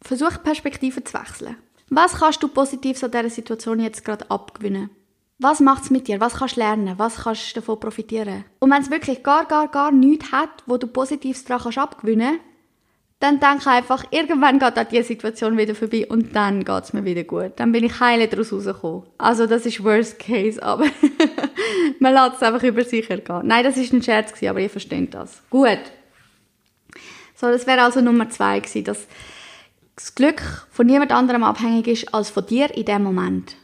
versuch 0.00 0.32
die 0.32 0.44
Perspektive 0.44 1.04
zu 1.04 1.14
wechseln. 1.14 1.56
Was 1.90 2.14
kannst 2.14 2.42
du 2.42 2.48
positiv 2.48 3.02
an 3.04 3.10
dieser 3.10 3.28
Situation 3.30 3.80
jetzt 3.80 4.04
gerade 4.04 4.30
abgewinnen? 4.30 4.90
Was 5.38 5.60
macht 5.60 5.84
es 5.84 5.90
mit 5.90 6.08
dir? 6.08 6.20
Was 6.20 6.36
kannst 6.36 6.56
du 6.56 6.60
lernen? 6.60 6.94
Was 6.96 7.16
kannst 7.16 7.50
du 7.50 7.60
davon 7.60 7.80
profitieren? 7.80 8.44
Und 8.60 8.70
wenn 8.70 8.80
es 8.80 8.90
wirklich 8.90 9.22
gar, 9.22 9.44
gar, 9.44 9.68
gar 9.68 9.92
nichts 9.92 10.32
hat, 10.32 10.62
wo 10.66 10.78
du 10.78 10.86
Positives 10.86 11.44
daran 11.44 11.74
abgewinnen 11.76 12.38
kannst, 12.38 12.53
dann 13.20 13.40
denke 13.40 13.70
einfach, 13.70 14.04
irgendwann 14.10 14.58
geht 14.58 14.78
auch 14.78 14.84
diese 14.84 15.04
Situation 15.04 15.56
wieder 15.56 15.74
vorbei 15.74 16.06
und 16.06 16.34
dann 16.36 16.64
geht 16.64 16.84
es 16.84 16.92
mir 16.92 17.04
wieder 17.04 17.24
gut. 17.24 17.52
Dann 17.56 17.72
bin 17.72 17.84
ich 17.84 18.00
heile 18.00 18.28
daraus 18.28 18.52
rausgekommen. 18.52 19.04
Also 19.18 19.46
das 19.46 19.64
ist 19.64 19.82
Worst 19.82 20.18
Case, 20.18 20.62
aber 20.62 20.86
man 22.00 22.12
lässt 22.12 22.36
es 22.36 22.42
einfach 22.42 22.62
über 22.62 22.84
sicher 22.84 23.16
gehen. 23.18 23.42
Nein, 23.44 23.64
das 23.64 23.76
ist 23.76 23.92
ein 23.92 24.02
Scherz 24.02 24.32
gewesen, 24.32 24.48
aber 24.50 24.60
ihr 24.60 24.70
versteht 24.70 25.14
das. 25.14 25.42
Gut. 25.48 25.80
So, 27.34 27.46
das 27.48 27.66
wäre 27.66 27.82
also 27.82 28.00
Nummer 28.00 28.28
zwei 28.30 28.60
gewesen, 28.60 28.84
dass 28.84 29.06
das 29.96 30.14
Glück 30.14 30.42
von 30.70 30.86
niemand 30.86 31.12
anderem 31.12 31.44
abhängig 31.44 31.86
ist 31.86 32.14
als 32.14 32.30
von 32.30 32.44
dir 32.46 32.74
in 32.76 32.84
dem 32.84 33.02
Moment. 33.02 33.56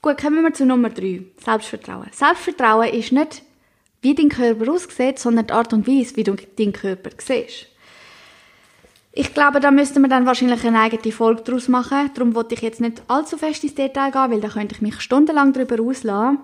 Gut, 0.00 0.20
kommen 0.20 0.42
wir 0.42 0.52
zu 0.52 0.64
Nummer 0.64 0.90
drei. 0.90 1.22
Selbstvertrauen. 1.44 2.08
Selbstvertrauen 2.12 2.88
ist 2.88 3.12
nicht 3.12 3.42
wie 4.00 4.14
dein 4.14 4.28
Körper 4.28 4.72
aussieht, 4.72 5.18
sondern 5.18 5.46
die 5.46 5.52
Art 5.52 5.72
und 5.72 5.86
Weise, 5.86 6.16
wie 6.16 6.24
du 6.24 6.34
deinen 6.34 6.72
Körper 6.72 7.10
siehst. 7.18 7.66
Ich 9.12 9.34
glaube, 9.34 9.58
da 9.58 9.70
müsste 9.70 9.98
man 9.98 10.10
dann 10.10 10.26
wahrscheinlich 10.26 10.64
eine 10.64 10.80
eigene 10.80 11.12
Folge 11.12 11.42
daraus 11.42 11.66
machen. 11.66 12.10
Darum 12.14 12.34
wollte 12.34 12.54
ich 12.54 12.60
jetzt 12.60 12.80
nicht 12.80 13.02
allzu 13.08 13.36
fest 13.36 13.64
ins 13.64 13.74
Detail 13.74 14.12
gehen, 14.12 14.30
weil 14.30 14.40
da 14.40 14.48
könnte 14.48 14.74
ich 14.76 14.82
mich 14.82 15.00
stundenlang 15.00 15.52
darüber 15.52 15.82
auslassen. 15.82 16.38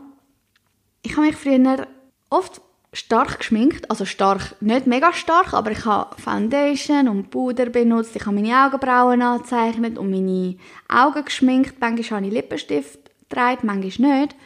Ich 1.02 1.12
habe 1.12 1.26
mich 1.26 1.36
früher 1.36 1.86
oft 2.30 2.60
stark 2.94 3.38
geschminkt, 3.38 3.90
also 3.90 4.04
stark, 4.04 4.56
nicht 4.60 4.86
mega 4.86 5.12
stark, 5.12 5.52
aber 5.52 5.72
ich 5.72 5.84
habe 5.84 6.20
Foundation 6.20 7.08
und 7.08 7.30
Puder 7.30 7.66
benutzt, 7.66 8.16
ich 8.16 8.24
habe 8.24 8.36
meine 8.36 8.56
Augenbrauen 8.56 9.20
angezeichnet 9.20 9.98
und 9.98 10.10
meine 10.10 10.56
Augen 10.88 11.24
geschminkt, 11.24 11.74
manchmal 11.80 12.18
habe 12.18 12.28
ich 12.28 12.32
Lippenstift 12.32 12.98
getragen, 13.28 13.66
manchmal 13.66 14.20
nicht. 14.20 14.36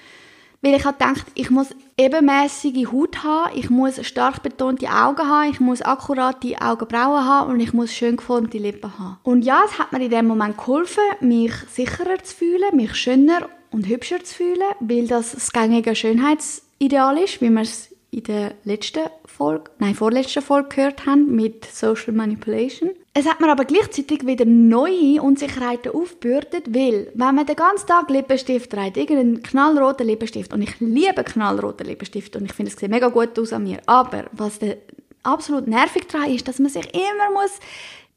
Weil 0.60 0.74
ich 0.74 0.84
habe 0.84 0.98
gedacht, 0.98 1.26
ich 1.34 1.50
muss 1.50 1.68
ebenmäßige 1.96 2.86
Haut 2.92 3.22
haben, 3.22 3.56
ich 3.56 3.70
muss 3.70 4.04
stark 4.04 4.42
betonte 4.42 4.88
Augen 4.88 5.28
haben, 5.28 5.50
ich 5.50 5.60
muss 5.60 5.82
akkurate 5.82 6.60
Augenbrauen 6.60 7.24
haben 7.24 7.52
und 7.52 7.60
ich 7.60 7.72
muss 7.72 7.92
schön 7.92 8.16
geformte 8.16 8.58
Lippen 8.58 8.98
haben. 8.98 9.18
Und 9.22 9.44
ja, 9.44 9.62
es 9.66 9.78
hat 9.78 9.92
mir 9.92 10.02
in 10.02 10.10
dem 10.10 10.26
Moment 10.26 10.58
geholfen, 10.58 11.02
mich 11.20 11.52
sicherer 11.70 12.22
zu 12.22 12.34
fühlen, 12.34 12.74
mich 12.74 12.94
schöner 12.96 13.48
und 13.70 13.86
hübscher 13.86 14.22
zu 14.24 14.34
fühlen, 14.34 14.74
weil 14.80 15.06
das 15.06 15.32
das 15.32 15.52
gängige 15.52 15.94
Schönheitsideal 15.94 17.18
ist, 17.18 17.40
wie 17.40 17.50
wir 17.50 17.62
es 17.62 17.94
in 18.10 18.24
der 18.24 18.54
letzten 18.64 19.02
Folge, 19.26 19.70
nein, 19.78 19.94
vorletzten 19.94 20.42
Folge 20.42 20.74
gehört 20.74 21.06
haben, 21.06 21.34
mit 21.36 21.64
Social 21.66 22.14
Manipulation. 22.14 22.90
Es 23.18 23.26
hat 23.26 23.40
mir 23.40 23.50
aber 23.50 23.64
gleichzeitig 23.64 24.24
wieder 24.28 24.44
neue 24.44 25.20
Unsicherheiten 25.20 25.90
aufgebürdet, 25.90 26.72
weil, 26.72 27.10
wenn 27.14 27.34
man 27.34 27.46
den 27.46 27.56
ganzen 27.56 27.88
Tag 27.88 28.08
Lippenstift 28.10 28.70
trägt, 28.70 28.96
irgendeinen 28.96 29.42
knallroten 29.42 30.06
Lippenstift, 30.06 30.52
und 30.52 30.62
ich 30.62 30.78
liebe 30.78 31.24
knallroten 31.24 31.84
Lippenstift 31.84 32.36
und 32.36 32.44
ich 32.44 32.52
finde, 32.52 32.70
es 32.70 32.78
sieht 32.78 32.88
mega 32.88 33.08
gut 33.08 33.36
aus 33.36 33.52
an 33.52 33.64
mir, 33.64 33.80
aber 33.86 34.26
was 34.30 34.60
der 34.60 34.76
absolut 35.24 35.66
nervig 35.66 36.06
daran 36.06 36.32
ist, 36.32 36.46
dass 36.46 36.60
man 36.60 36.68
sich 36.70 36.94
immer 36.94 37.32
muss 37.32 37.58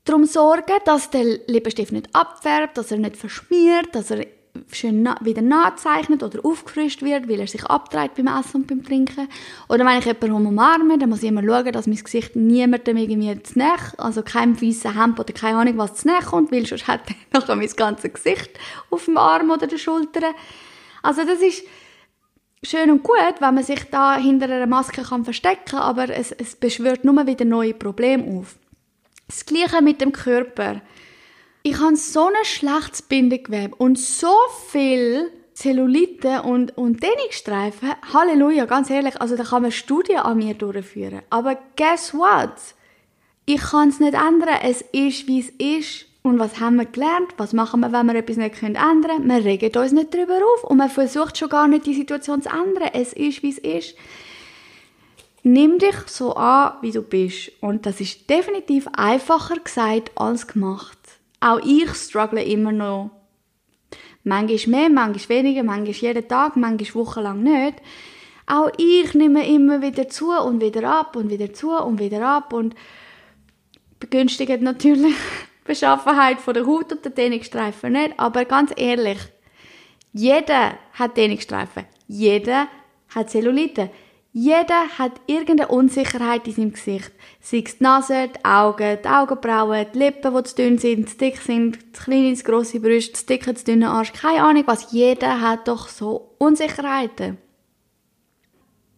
darum 0.05 0.25
sorgen, 0.25 0.77
dass 0.85 1.09
der 1.09 1.39
Lippenstift 1.47 1.93
nicht 1.93 2.15
abfärbt, 2.15 2.77
dass 2.77 2.91
er 2.91 2.99
nicht 2.99 3.17
verschmiert, 3.17 3.87
dass 3.93 4.11
er 4.11 4.27
schön 4.71 5.07
wieder 5.21 5.41
nachzeichnet 5.41 6.23
oder 6.23 6.43
aufgefrischt 6.45 7.01
wird, 7.01 7.27
weil 7.29 7.39
er 7.39 7.47
sich 7.47 7.63
abtreibt 7.65 8.15
beim 8.15 8.27
Essen 8.27 8.57
und 8.61 8.67
beim 8.67 8.83
Trinken. 8.83 9.27
Oder 9.69 9.85
wenn 9.85 9.99
ich 9.99 10.05
jemanden 10.05 10.47
umarme, 10.47 10.97
dann 10.97 11.09
muss 11.09 11.23
ich 11.23 11.29
immer 11.29 11.43
schauen, 11.43 11.71
dass 11.71 11.87
mein 11.87 11.97
Gesicht 11.97 12.35
niemandem 12.35 12.97
irgendwie 12.97 13.41
zu 13.43 13.59
nahe, 13.59 13.77
also 13.97 14.23
keinem 14.23 14.61
weißen 14.61 14.99
Hemd 14.99 15.19
oder 15.19 15.33
keine 15.33 15.57
Ahnung 15.57 15.77
was 15.77 15.95
zu 15.95 16.07
nahe 16.07 16.21
kommt, 16.21 16.51
weil 16.51 16.65
sonst 16.65 16.87
hat 16.87 17.01
er 17.09 17.15
nachher 17.39 17.55
mein 17.55 17.69
ganzes 17.69 18.13
Gesicht 18.13 18.51
auf 18.89 19.05
dem 19.05 19.17
Arm 19.17 19.51
oder 19.51 19.67
der 19.67 19.77
Schulter. 19.77 20.33
Also 21.01 21.23
das 21.23 21.39
ist 21.39 21.63
schön 22.63 22.91
und 22.91 23.03
gut, 23.03 23.35
wenn 23.39 23.55
man 23.55 23.63
sich 23.63 23.83
da 23.89 24.17
hinter 24.17 24.45
einer 24.45 24.67
Maske 24.67 25.01
kann 25.03 25.23
verstecken 25.23 25.65
kann, 25.65 25.81
aber 25.81 26.09
es, 26.09 26.31
es 26.31 26.55
beschwört 26.55 27.03
nur 27.03 27.25
wieder 27.25 27.45
neue 27.45 27.73
Probleme 27.73 28.39
auf. 28.39 28.55
Das 29.27 29.45
Gleiche 29.45 29.81
mit 29.81 30.01
dem 30.01 30.11
Körper. 30.11 30.81
Ich 31.63 31.79
habe 31.79 31.95
so 31.95 32.25
ein 32.25 32.33
schlechtes 32.43 33.03
Bindegewebe 33.03 33.75
und 33.75 33.99
so 33.99 34.33
viel 34.71 35.31
Zellulite 35.53 36.41
und, 36.41 36.75
und 36.75 37.03
Dehnungsstreifen. 37.03 37.91
Halleluja, 38.11 38.65
ganz 38.65 38.89
ehrlich, 38.89 39.21
also 39.21 39.37
da 39.37 39.43
kann 39.43 39.61
man 39.61 39.71
Studien 39.71 40.17
an 40.17 40.37
mir 40.37 40.55
durchführen. 40.55 41.21
Aber 41.29 41.55
guess 41.75 42.15
what? 42.15 42.55
Ich 43.45 43.61
kann 43.61 43.89
es 43.89 43.99
nicht 43.99 44.15
ändern. 44.15 44.57
Es 44.63 44.81
ist, 44.81 45.27
wie 45.27 45.39
es 45.39 45.49
ist. 45.49 46.07
Und 46.23 46.39
was 46.39 46.59
haben 46.59 46.77
wir 46.77 46.85
gelernt? 46.85 47.35
Was 47.37 47.53
machen 47.53 47.81
wir, 47.81 47.91
wenn 47.91 48.07
wir 48.07 48.15
etwas 48.15 48.37
nicht 48.37 48.63
ändern 48.63 49.01
können? 49.03 49.27
Wir 49.27 49.45
regen 49.45 49.75
uns 49.75 49.91
nicht 49.91 50.13
darüber 50.13 50.37
auf 50.37 50.63
und 50.63 50.77
man 50.77 50.89
versucht 50.89 51.37
schon 51.37 51.49
gar 51.49 51.67
nicht, 51.67 51.85
die 51.85 51.93
Situation 51.93 52.41
zu 52.41 52.49
ändern. 52.49 52.89
Es 52.93 53.13
ist, 53.13 53.43
wie 53.43 53.49
es 53.49 53.59
ist. 53.59 53.95
Nimm 55.43 55.77
dich 55.77 55.95
so 56.07 56.33
an, 56.35 56.73
wie 56.81 56.91
du 56.91 57.03
bist. 57.03 57.51
Und 57.61 57.85
das 57.85 58.01
ist 58.01 58.29
definitiv 58.31 58.87
einfacher 58.93 59.59
gesagt 59.59 60.11
als 60.15 60.47
gemacht. 60.47 60.97
Auch 61.41 61.59
ich 61.65 61.89
struggle 61.95 62.43
immer 62.43 62.71
noch. 62.71 63.09
Manchmal 64.23 64.81
mehr, 64.81 64.89
manchmal 64.89 65.37
weniger, 65.39 65.63
manchmal 65.63 66.13
jeden 66.13 66.27
Tag, 66.27 66.55
manchmal 66.55 67.03
wochenlang 67.03 67.41
nicht. 67.43 67.81
Auch 68.45 68.69
ich 68.77 69.13
nehme 69.13 69.47
immer 69.47 69.81
wieder 69.81 70.07
zu 70.07 70.31
und 70.31 70.61
wieder 70.61 70.89
ab 70.89 71.15
und 71.15 71.29
wieder 71.29 71.51
zu 71.51 71.71
und 71.71 71.99
wieder 71.99 72.25
ab 72.27 72.53
und 72.53 72.75
begünstigt 73.99 74.61
natürlich 74.61 75.15
Beschaffenheit 75.63 76.39
von 76.39 76.53
der 76.53 76.65
Haut 76.65 76.91
und 76.91 77.03
der 77.03 77.11
Dehnungsstreifen 77.11 77.93
nicht, 77.93 78.19
aber 78.19 78.45
ganz 78.45 78.71
ehrlich, 78.75 79.19
jeder 80.13 80.77
hat 80.93 81.17
Dehnungsstreifen, 81.17 81.85
jeder 82.07 82.67
hat 83.15 83.29
Zellulite, 83.29 83.89
jeder 84.33 84.87
hat 84.97 85.19
irgendeine 85.27 85.67
Unsicherheit 85.67 86.47
in 86.47 86.53
seinem 86.53 86.73
Gesicht. 86.73 87.11
Sei 87.41 87.63
es 87.65 87.77
die 87.77 87.83
Nase, 87.83 88.29
die 88.29 88.45
Augen, 88.45 88.97
die 89.03 89.07
Augenbrauen, 89.07 89.87
die 89.93 89.97
Lippen, 89.99 90.33
die 90.33 90.43
zu 90.43 90.55
dünn 90.55 90.77
sind, 90.77 91.09
zu 91.09 91.17
dick 91.17 91.37
sind, 91.37 91.95
zu 91.95 92.03
kleine, 92.03 92.33
zu 92.35 92.43
grosse 92.45 92.79
Brüste, 92.79 93.13
zu 93.13 93.25
dicke, 93.25 93.53
zu 93.53 93.65
dünne 93.65 93.89
Arsch. 93.89 94.13
Keine 94.13 94.43
Ahnung 94.43 94.63
was. 94.67 94.93
Jeder 94.93 95.41
hat 95.41 95.67
doch 95.67 95.89
so 95.89 96.35
Unsicherheiten. 96.37 97.39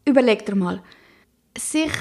Überleg 0.05 0.45
dir 0.45 0.55
mal. 0.55 0.83
Sich 1.57 1.91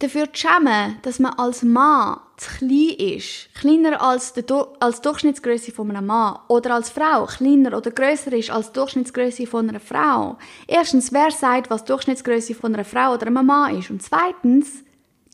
dafür 0.00 0.32
zu 0.32 0.40
schämen, 0.46 0.96
dass 1.02 1.18
man 1.18 1.34
als 1.34 1.62
Mann 1.62 2.18
zu 2.36 2.50
klein 2.58 2.96
ist, 2.98 3.54
kleiner 3.54 4.00
als 4.02 4.32
die, 4.32 4.44
als 4.80 5.00
Durchschnittsgröße 5.02 5.72
von 5.72 5.90
einem 5.90 6.06
Mann, 6.06 6.38
oder 6.48 6.74
als 6.74 6.90
Frau 6.90 7.26
kleiner 7.26 7.76
oder 7.76 7.90
größer 7.90 8.32
ist 8.32 8.50
als 8.50 8.68
die 8.68 8.78
Durchschnittsgröße 8.78 9.46
von 9.46 9.68
einer 9.68 9.80
Frau. 9.80 10.38
Erstens, 10.66 11.12
wer 11.12 11.30
sagt, 11.30 11.70
was 11.70 11.84
die 11.84 11.88
Durchschnittsgröße 11.88 12.54
von 12.54 12.74
einer 12.74 12.84
Frau 12.84 13.14
oder 13.14 13.26
einem 13.26 13.46
Mann 13.46 13.78
ist? 13.78 13.90
Und 13.90 14.02
zweitens, 14.02 14.84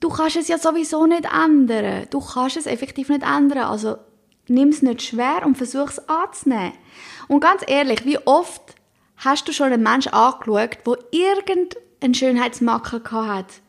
du 0.00 0.08
kannst 0.08 0.37
es 0.37 0.49
ja 0.49 0.58
sowieso 0.58 1.06
nicht 1.06 1.26
ändern. 1.32 2.06
Du 2.11 2.20
kannst 2.20 2.56
es 2.56 2.66
effektiv 2.66 3.08
nicht 3.08 3.23
ändern. 3.23 3.58
Also 3.58 3.96
nimm 4.49 4.70
es 4.70 4.82
nicht 4.82 5.02
schwer 5.02 5.46
und 5.46 5.56
versuch 5.56 5.90
es 5.90 6.08
anzunehmen. 6.08 6.73
Und 7.28 7.40
ganz 7.40 7.62
ehrlich, 7.66 8.04
wie 8.04 8.18
oft 8.26 8.75
hast 9.18 9.46
du 9.46 9.52
schon 9.52 9.73
einen 9.73 9.82
Menschen 9.82 10.12
angeschaut, 10.12 10.78
der 10.85 10.99
irgendeinen 11.12 12.14
Schönheitsmakel 12.14 13.02
hat? 13.12 13.61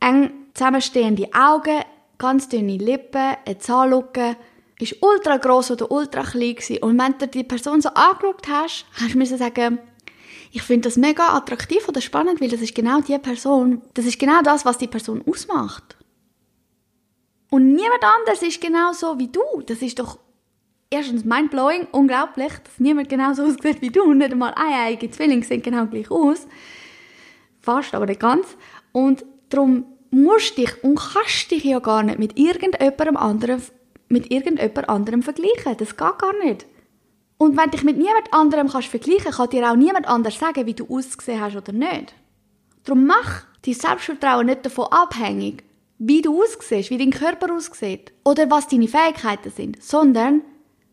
Eng 0.00 0.32
zusammenstehende 0.54 1.28
Augen, 1.32 1.82
ganz 2.18 2.48
dünne 2.48 2.76
Lippen, 2.76 3.36
eine 3.46 3.58
Zahnlücke, 3.58 4.36
ist 4.78 4.96
ultra 5.02 5.36
groß 5.36 5.72
oder 5.72 5.90
ultra 5.90 6.22
klein 6.22 6.54
gewesen. 6.54 6.78
Und 6.78 6.98
wenn 6.98 7.18
du 7.18 7.28
die 7.28 7.44
Person 7.44 7.80
so 7.80 7.90
angeschaut 7.90 8.48
hast, 8.48 8.86
hast 8.94 9.14
du 9.14 9.36
sagen, 9.36 9.78
ich 10.52 10.62
finde 10.62 10.88
das 10.88 10.96
mega 10.96 11.34
attraktiv 11.34 11.86
oder 11.88 12.00
spannend, 12.00 12.40
weil 12.40 12.48
das 12.48 12.60
ist 12.60 12.74
genau 12.74 13.00
die 13.00 13.18
Person, 13.18 13.82
das 13.94 14.06
ist 14.06 14.18
genau 14.18 14.42
das, 14.42 14.64
was 14.64 14.78
die 14.78 14.88
Person 14.88 15.22
ausmacht. 15.28 15.96
Und 17.50 17.74
niemand 17.74 18.02
anders 18.02 18.42
ist 18.42 18.60
genau 18.60 18.92
so 18.92 19.18
wie 19.18 19.28
du. 19.28 19.42
Das 19.66 19.82
ist 19.82 19.98
doch 19.98 20.18
erstens 20.88 21.24
mindblowing, 21.24 21.88
unglaublich, 21.92 22.52
dass 22.64 22.78
niemand 22.78 23.08
genau 23.08 23.32
so 23.32 23.44
aussieht 23.44 23.80
wie 23.80 23.90
du. 23.90 24.12
Nicht 24.14 24.32
einmal 24.32 24.54
eineige 24.54 25.10
Zwillinge 25.10 25.44
sehen 25.44 25.62
genau 25.62 25.86
gleich 25.86 26.10
aus. 26.10 26.46
Fast, 27.60 27.94
aber 27.94 28.06
nicht 28.06 28.20
ganz. 28.20 28.46
Und 28.92 29.24
darum 29.48 29.84
musst 30.10 30.58
dich 30.58 30.82
und 30.82 30.96
kannst 30.96 31.50
dich 31.50 31.64
ja 31.64 31.78
gar 31.78 32.02
nicht 32.02 32.18
mit 32.18 32.38
irgendjemandem 32.38 33.16
anderem, 33.16 33.62
mit 34.08 34.30
irgendjemand 34.30 34.88
anderem 34.88 35.22
vergleichen. 35.22 35.76
Das 35.76 35.96
geht 35.96 36.18
gar 36.18 36.44
nicht. 36.44 36.66
Und 37.38 37.56
wenn 37.56 37.70
dich 37.70 37.84
mit 37.84 37.96
niemand 37.96 38.32
anderem 38.32 38.68
kannst 38.68 38.88
vergleichen, 38.88 39.32
kann 39.32 39.50
dir 39.50 39.70
auch 39.70 39.76
niemand 39.76 40.06
anders 40.06 40.38
sagen, 40.38 40.66
wie 40.66 40.74
du 40.74 40.86
ausgesehen 40.94 41.40
hast 41.40 41.56
oder 41.56 41.72
nicht. 41.72 42.14
Darum 42.84 43.06
mach 43.06 43.44
dein 43.64 43.74
Selbstvertrauen 43.74 44.46
nicht 44.46 44.66
davon 44.66 44.86
abhängig, 44.90 45.64
wie 45.98 46.22
du 46.22 46.42
aussiehst, 46.42 46.90
wie 46.90 46.98
dein 46.98 47.10
Körper 47.10 47.54
aussieht 47.54 48.12
oder 48.24 48.50
was 48.50 48.68
deine 48.68 48.88
Fähigkeiten 48.88 49.50
sind, 49.50 49.82
sondern 49.82 50.42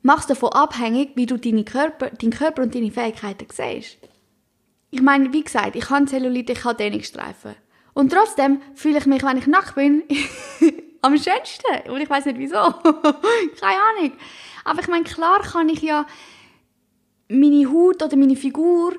mach 0.02 0.20
es 0.20 0.28
davon 0.28 0.52
abhängig, 0.52 1.12
wie 1.16 1.26
du 1.26 1.38
deinen 1.38 1.66
Körper, 1.66 2.10
deinen 2.12 2.32
Körper 2.32 2.62
und 2.62 2.76
deine 2.76 2.92
Fähigkeiten 2.92 3.48
siehst. 3.52 3.98
Ich 4.90 5.02
meine, 5.02 5.34
wie 5.34 5.44
gesagt, 5.44 5.76
ich 5.76 5.90
habe 5.90 6.06
Zellulite, 6.06 6.54
ich 6.54 6.64
habe 6.64 6.76
Dehnungsstreifen. 6.76 7.56
Und 7.98 8.14
trotzdem 8.14 8.62
fühle 8.76 9.00
ich 9.00 9.08
mich, 9.08 9.24
wenn 9.24 9.38
ich 9.38 9.48
nackt 9.48 9.74
bin, 9.74 10.04
am 11.02 11.18
schönsten. 11.18 11.90
Und 11.90 12.00
ich 12.00 12.08
weiß 12.08 12.26
nicht 12.26 12.38
wieso. 12.38 12.54
Keine 13.60 13.82
Ahnung. 13.90 14.12
Aber 14.66 14.82
ich 14.82 14.88
meine, 14.88 15.04
klar 15.04 15.42
kann 15.42 15.68
ich 15.68 15.82
ja 15.82 16.06
meine 17.28 17.68
Haut 17.72 18.04
oder 18.04 18.16
meine 18.16 18.36
Figur 18.36 18.94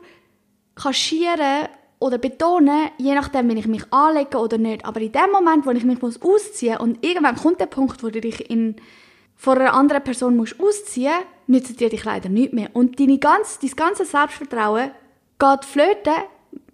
kaschieren 0.75 1.69
oder 2.01 2.19
betonen, 2.19 2.91
je 2.99 3.15
nachdem, 3.15 3.49
wenn 3.49 3.57
ich 3.57 3.69
mich 3.69 3.85
anlege 3.93 4.37
oder 4.37 4.59
nicht. 4.59 4.85
Aber 4.85 5.01
in 5.01 5.13
dem 5.13 5.31
Moment, 5.31 5.65
wo 5.65 5.71
ich 5.71 5.85
mich 5.85 6.03
ausziehen 6.03 6.73
muss 6.73 6.81
und 6.81 7.07
irgendwann 7.07 7.37
kommt 7.37 7.61
der 7.61 7.67
Punkt, 7.67 8.03
wo 8.03 8.09
du 8.09 8.21
dich 8.21 8.51
in, 8.51 8.75
vor 9.37 9.55
einer 9.55 9.75
anderen 9.75 10.03
Person 10.03 10.37
musst 10.37 10.59
ausziehen 10.59 11.13
musst, 11.13 11.27
nützen 11.47 11.77
dir 11.77 11.89
die 11.89 11.99
Kleider 11.99 12.31
nicht 12.31 12.53
mehr. 12.53 12.71
Und 12.73 12.99
deine 12.99 13.19
ganz, 13.19 13.61
dein 13.61 13.71
ganze 13.77 14.05
Selbstvertrauen 14.05 14.91
geht 15.39 15.65
flöten, 15.65 16.15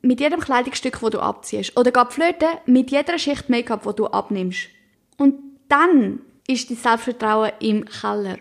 mit 0.05 0.21
jedem 0.21 0.41
Kleidungsstück, 0.41 1.01
das 1.01 1.11
du 1.11 1.19
abziehst. 1.19 1.77
Oder 1.77 1.91
geht 1.91 2.13
flöten 2.13 2.49
mit 2.67 2.91
jeder 2.91 3.19
Schicht 3.19 3.49
Make-up, 3.49 3.83
die 3.83 3.97
du 3.97 4.07
abnimmst. 4.07 4.69
Und 5.17 5.35
dann 5.69 6.21
ist 6.47 6.71
dein 6.71 6.77
Selbstvertrauen 6.77 7.53
im 7.61 7.85
Keller. 7.87 8.39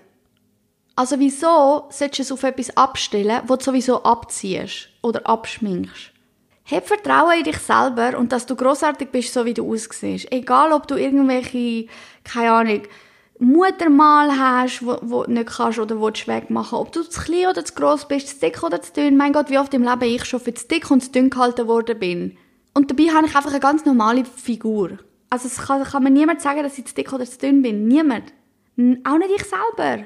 Also 0.95 1.19
wieso 1.19 1.85
solltest 1.89 2.19
du 2.19 2.21
es 2.23 2.31
auf 2.31 2.43
etwas 2.43 2.77
abstellen, 2.77 3.41
wo 3.47 3.55
du 3.55 3.63
sowieso 3.63 4.03
abziehst 4.03 4.89
oder 5.01 5.25
abschminkst? 5.25 6.11
Hab 6.69 6.87
Vertrauen 6.87 7.39
in 7.39 7.43
dich 7.43 7.57
selber 7.57 8.17
und 8.17 8.31
dass 8.31 8.45
du 8.45 8.55
großartig 8.55 9.09
bist, 9.09 9.33
so 9.33 9.43
wie 9.45 9.53
du 9.53 9.73
aussiehst. 9.73 10.31
Egal, 10.31 10.71
ob 10.71 10.87
du 10.87 10.95
irgendwelche, 10.95 11.87
keine 12.23 12.51
Ahnung, 12.51 12.81
Muttermal 13.39 14.37
hast, 14.37 14.85
wo, 14.85 14.97
wo 15.01 15.23
nicht 15.23 15.47
kannst 15.47 15.79
oder 15.79 15.99
willst 15.99 16.27
wegmachen. 16.27 16.77
Ob 16.77 16.91
du 16.91 17.01
zu 17.03 17.21
klein 17.21 17.47
oder 17.47 17.65
zu 17.65 17.73
gross 17.73 18.07
bist, 18.07 18.29
zu 18.29 18.39
dick 18.39 18.63
oder 18.63 18.81
zu 18.81 18.93
dünn. 18.93 19.17
Mein 19.17 19.33
Gott, 19.33 19.49
wie 19.49 19.57
oft 19.57 19.73
im 19.73 19.83
Leben 19.83 20.03
ich 20.03 20.25
schon 20.25 20.39
für 20.39 20.53
zu 20.53 20.67
dick 20.67 20.89
und 20.91 21.01
zu 21.01 21.11
dünn 21.11 21.29
gehalten 21.29 21.67
worden 21.67 21.97
bin. 21.99 22.37
Und 22.73 22.89
dabei 22.89 23.09
habe 23.13 23.27
ich 23.27 23.35
einfach 23.35 23.51
eine 23.51 23.59
ganz 23.59 23.85
normale 23.85 24.25
Figur. 24.25 24.99
Also 25.29 25.47
es 25.47 25.57
kann, 25.57 25.83
kann 25.83 26.03
mir 26.03 26.11
niemand 26.11 26.41
sagen, 26.41 26.63
dass 26.63 26.77
ich 26.77 26.85
zu 26.85 26.95
dick 26.95 27.11
oder 27.11 27.25
zu 27.25 27.39
dünn 27.39 27.61
bin. 27.61 27.87
Niemand. 27.87 28.33
Auch 29.03 29.17
nicht 29.17 29.31
ich 29.35 29.43
selber. 29.43 30.05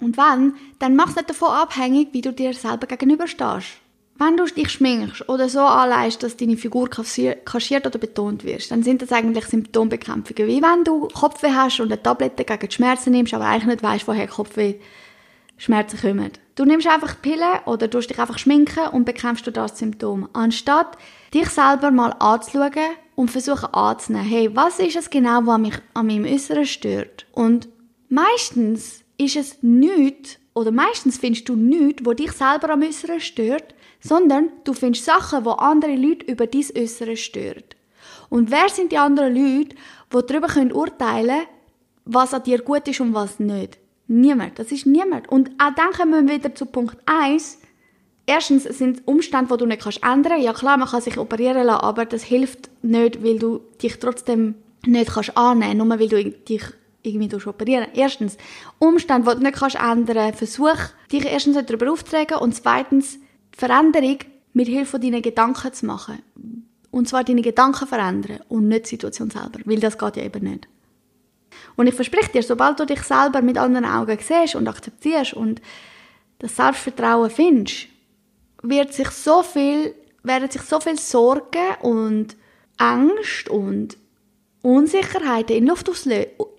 Und 0.00 0.16
wenn, 0.16 0.54
dann 0.78 0.96
mach 0.96 1.10
es 1.10 1.16
nicht 1.16 1.30
davon 1.30 1.50
abhängig, 1.50 2.08
wie 2.12 2.20
du 2.20 2.32
dir 2.32 2.52
selber 2.52 2.86
gegenüberstehst. 2.86 3.83
Wenn 4.16 4.36
du 4.36 4.44
dich 4.44 4.70
schminkst 4.70 5.28
oder 5.28 5.48
so 5.48 5.60
anleist, 5.60 6.22
dass 6.22 6.36
deine 6.36 6.56
Figur 6.56 6.88
kaschiert 6.88 7.86
oder 7.86 7.98
betont 7.98 8.44
wird, 8.44 8.70
dann 8.70 8.84
sind 8.84 9.02
das 9.02 9.10
eigentlich 9.10 9.46
Symptombekämpfungen. 9.46 10.48
Wie 10.48 10.62
wenn 10.62 10.84
du 10.84 11.08
Kopfweh 11.08 11.52
hast 11.52 11.80
und 11.80 11.90
eine 11.90 12.00
Tablette 12.00 12.44
gegen 12.44 12.68
die 12.68 12.74
Schmerzen 12.74 13.10
nimmst, 13.10 13.34
aber 13.34 13.46
eigentlich 13.46 13.66
nicht 13.66 13.82
weißt, 13.82 14.06
woher 14.06 14.28
Kopfweh 14.28 14.76
Schmerzen 15.56 16.00
kommen. 16.00 16.30
Du 16.56 16.64
nimmst 16.64 16.86
einfach 16.86 17.20
Pillen 17.20 17.58
oder 17.66 17.88
du 17.88 17.98
dich 17.98 18.18
einfach 18.18 18.38
schminken 18.38 18.88
und 18.92 19.04
bekämpfst 19.04 19.46
du 19.46 19.50
das 19.50 19.78
Symptom. 19.78 20.28
Anstatt 20.32 20.96
dich 21.32 21.48
selber 21.48 21.90
mal 21.90 22.14
anzuschauen 22.18 22.70
und 23.14 23.30
versuchen 23.30 23.72
anzunehmen, 23.72 24.28
hey, 24.28 24.54
was 24.54 24.78
ist 24.78 24.96
es 24.96 25.10
genau, 25.10 25.40
was 25.44 25.58
mich 25.58 25.74
an 25.94 26.06
meinem 26.06 26.24
Äußeren 26.24 26.66
stört? 26.66 27.26
Und 27.32 27.68
meistens 28.08 29.02
ist 29.16 29.36
es 29.36 29.62
nichts, 29.62 30.38
oder 30.54 30.70
meistens 30.70 31.18
findest 31.18 31.48
du 31.48 31.56
nichts, 31.56 32.04
wo 32.04 32.12
dich 32.12 32.32
selber 32.32 32.70
am 32.70 32.82
Äußeren 32.82 33.20
stört, 33.20 33.74
sondern 34.00 34.50
du 34.64 34.72
findest 34.72 35.04
Sachen, 35.04 35.44
wo 35.44 35.50
andere 35.50 35.96
Leute 35.96 36.30
über 36.30 36.46
dein 36.46 36.64
Äußere 36.76 37.16
stören. 37.16 37.64
Und 38.30 38.50
wer 38.50 38.68
sind 38.68 38.92
die 38.92 38.98
anderen 38.98 39.34
Leute, 39.34 39.76
die 40.12 40.26
darüber 40.26 40.76
urteilen 40.76 41.28
können, 41.28 41.46
was 42.04 42.34
an 42.34 42.42
dir 42.42 42.58
gut 42.58 42.86
ist 42.88 43.00
und 43.00 43.14
was 43.14 43.40
nicht? 43.40 43.78
Niemand. 44.06 44.58
Das 44.58 44.70
ist 44.70 44.86
niemand. 44.86 45.28
Und 45.28 45.50
auch 45.58 45.74
dann 45.74 45.92
kommen 45.92 46.28
wir 46.28 46.34
wieder 46.34 46.54
zu 46.54 46.66
Punkt 46.66 46.98
1. 47.06 47.58
Erstens 48.26 48.64
sind 48.64 49.02
Umstände, 49.06 49.54
die 49.54 49.58
du 49.58 49.66
nicht 49.66 49.82
kannst 49.82 50.02
ändern. 50.02 50.40
Ja 50.40 50.52
klar, 50.52 50.76
man 50.76 50.88
kann 50.88 51.00
sich 51.00 51.18
operieren 51.18 51.66
lassen, 51.66 51.84
aber 51.84 52.04
das 52.04 52.22
hilft 52.22 52.70
nicht, 52.82 53.22
weil 53.24 53.38
du 53.38 53.60
dich 53.82 53.98
trotzdem 53.98 54.54
nicht 54.86 55.12
kannst 55.12 55.36
annehmen, 55.36 55.78
nur 55.78 55.98
weil 55.98 56.08
du 56.08 56.30
dich 56.30 56.62
irgendwie 57.04 57.48
operieren. 57.48 57.86
Erstens, 57.94 58.36
Umstände, 58.78 59.30
die 59.30 59.36
du 59.36 59.44
nicht 59.44 59.56
kannst 59.56 59.76
ändern, 59.76 60.34
versuch 60.34 60.78
dich 61.12 61.24
erstens 61.24 61.56
darüber 61.64 61.92
aufzuregen 61.92 62.38
und 62.38 62.54
zweitens, 62.54 63.18
Veränderung 63.56 64.18
mit 64.52 64.68
Hilfe 64.68 64.98
deiner 64.98 65.20
Gedanken 65.20 65.72
zu 65.72 65.86
machen. 65.86 66.22
Und 66.90 67.08
zwar 67.08 67.24
deine 67.24 67.42
Gedanken 67.42 67.86
verändern 67.86 68.40
und 68.48 68.68
nicht 68.68 68.86
die 68.86 68.90
Situation 68.90 69.30
selber, 69.30 69.60
weil 69.64 69.80
das 69.80 69.98
geht 69.98 70.16
ja 70.16 70.24
eben 70.24 70.44
nicht. 70.44 70.68
Und 71.76 71.86
ich 71.86 71.94
verspreche 71.94 72.32
dir, 72.32 72.42
sobald 72.42 72.80
du 72.80 72.86
dich 72.86 73.02
selber 73.02 73.42
mit 73.42 73.58
anderen 73.58 73.84
Augen 73.84 74.18
siehst 74.20 74.54
und 74.54 74.68
akzeptierst 74.68 75.34
und 75.34 75.60
das 76.38 76.56
Selbstvertrauen 76.56 77.30
findest, 77.30 77.88
wird 78.62 78.92
sich 78.92 79.10
so 79.10 79.42
viel, 79.42 79.94
werden 80.22 80.50
sich 80.50 80.62
so 80.62 80.80
viel 80.80 80.98
Sorgen 80.98 81.74
und 81.82 82.36
Angst 82.76 83.48
und 83.48 83.96
Unsicherheiten 84.64 85.56
in 85.56 85.66
Luft, 85.66 85.90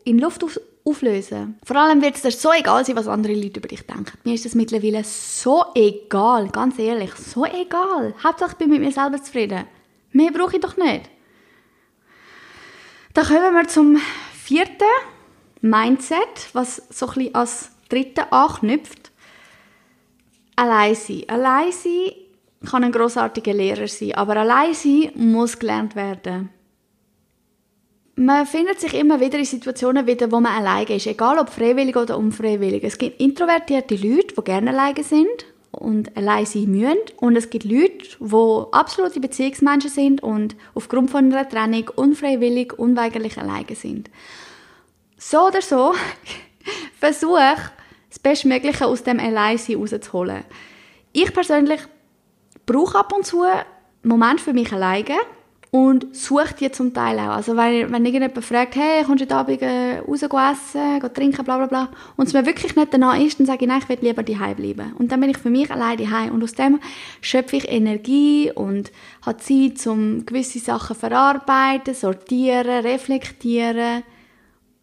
in 0.04 0.20
Luft 0.20 0.46
auflösen. 0.86 1.58
Vor 1.66 1.76
allem 1.76 2.04
wird 2.04 2.16
es 2.16 2.22
dir 2.22 2.32
so 2.32 2.52
egal 2.54 2.86
sein, 2.86 2.96
was 2.96 3.08
andere 3.08 3.34
Leute 3.34 3.60
über 3.60 3.68
dich 3.68 3.82
denken. 3.82 4.18
Mir 4.24 4.36
ist 4.36 4.46
das 4.46 4.54
mittlerweile 4.54 5.04
so 5.04 5.66
egal, 5.74 6.50
ganz 6.50 6.78
ehrlich, 6.78 7.12
so 7.16 7.46
egal. 7.46 8.14
Hauptsache 8.24 8.52
ich 8.52 8.58
bin 8.58 8.70
mit 8.70 8.82
mir 8.82 8.92
selber 8.92 9.22
zufrieden. 9.22 9.66
Mehr 10.12 10.32
brauche 10.32 10.56
ich 10.56 10.62
doch 10.62 10.78
nicht. 10.78 11.10
Dann 13.16 13.26
kommen 13.26 13.54
wir 13.56 13.68
zum 13.68 13.98
vierten 14.34 14.84
Mindset, 15.62 16.54
was 16.54 16.84
so 16.92 17.08
ein 17.08 17.14
bisschen 17.16 17.36
als 17.36 17.72
dritte 17.90 18.32
anknüpft. 18.32 19.12
Allein 20.56 20.94
sein. 20.94 21.24
Allein 21.28 21.72
sein 21.72 22.12
kann 22.70 22.84
ein 22.84 22.92
großartiger 22.92 23.54
Lehrer 23.54 23.88
sein, 23.88 24.14
aber 24.14 24.38
allein 24.38 24.76
sein 24.76 25.12
muss 25.16 25.58
gelernt 25.58 25.96
werden 25.96 26.52
man 28.16 28.46
findet 28.46 28.80
sich 28.80 28.94
immer 28.94 29.20
wieder 29.20 29.38
in 29.38 29.46
Situationen 29.46 30.08
wieder, 30.08 30.32
wo 30.32 30.40
man 30.40 30.54
alleine 30.54 30.96
ist, 30.96 31.08
egal 31.08 31.38
ob 31.38 31.50
freiwillig 31.50 31.96
oder 31.98 32.18
unfreiwillig. 32.18 32.84
Es 32.84 32.98
gibt 32.98 33.20
introvertierte 33.20 33.96
Leute, 33.96 34.36
die 34.36 34.44
gerne 34.44 34.72
alleine 34.72 35.04
sind 35.04 35.46
und 35.72 36.16
allein 36.16 36.46
sein 36.46 36.72
müssen. 36.72 36.98
Und 37.18 37.36
es 37.36 37.50
gibt 37.50 37.66
Leute, 37.66 38.08
die 38.20 38.74
absolute 38.74 39.20
Beziehungsmenschen 39.20 39.90
sind 39.90 40.24
und 40.24 40.56
aufgrund 40.74 41.12
von 41.12 41.26
einer 41.26 41.48
Trennung 41.48 41.90
unfreiwillig, 41.96 42.80
unweigerlich 42.80 43.38
alleine 43.38 43.76
sind. 43.76 44.10
So 45.18 45.48
oder 45.48 45.62
so, 45.62 45.94
versuche 47.00 47.56
das 48.10 48.20
Bestmögliche 48.20 48.86
aus 48.86 49.04
dem 49.04 49.20
Alleinsein 49.20 49.76
rauszuholen. 49.76 50.46
Ich 51.12 51.34
persönlich 51.34 51.82
brauche 52.66 52.98
ab 52.98 53.14
und 53.14 53.26
zu 53.26 53.42
einen 53.42 53.66
Moment 54.04 54.40
für 54.40 54.54
mich 54.54 54.72
alleine 54.72 55.16
und 55.76 56.16
sucht 56.16 56.62
die 56.62 56.72
zum 56.72 56.94
Teil 56.94 57.20
auch. 57.20 57.36
Also 57.36 57.58
wenn, 57.58 57.92
wenn 57.92 58.06
irgendjemand 58.06 58.46
fragt, 58.46 58.78
hey, 58.78 59.04
kommst 59.04 59.20
du 59.20 59.26
heute 59.26 59.36
Abend 59.36 59.62
äh, 59.62 60.00
raus 60.00 60.22
essen, 60.24 61.14
trinken, 61.14 61.44
bla 61.44 61.58
bla 61.58 61.66
bla, 61.66 61.90
und 62.16 62.28
es 62.28 62.34
mir 62.34 62.46
wirklich 62.46 62.78
nicht 62.78 62.94
danach 62.94 63.20
ist, 63.20 63.42
dann 63.42 63.46
sage 63.46 63.66
ich, 63.66 63.68
nein, 63.68 63.82
ich 63.84 63.90
will 63.90 63.98
lieber 64.00 64.24
daheim 64.24 64.56
bleiben. 64.56 64.94
Und 64.98 65.12
dann 65.12 65.20
bin 65.20 65.32
ich 65.32 65.38
für 65.38 65.50
mich 65.50 65.70
allein 65.70 65.98
daheim 65.98 66.32
und 66.34 66.42
aus 66.42 66.54
dem 66.54 66.80
schöpfe 67.20 67.58
ich 67.58 67.70
Energie 67.70 68.54
und 68.56 68.94
habe 69.26 69.36
Zeit, 69.40 69.86
um 69.86 70.26
gewisse 70.26 70.60
Sachen 70.60 70.96
verarbeiten, 70.96 71.94
sortieren, 71.94 72.86
reflektieren 72.86 74.04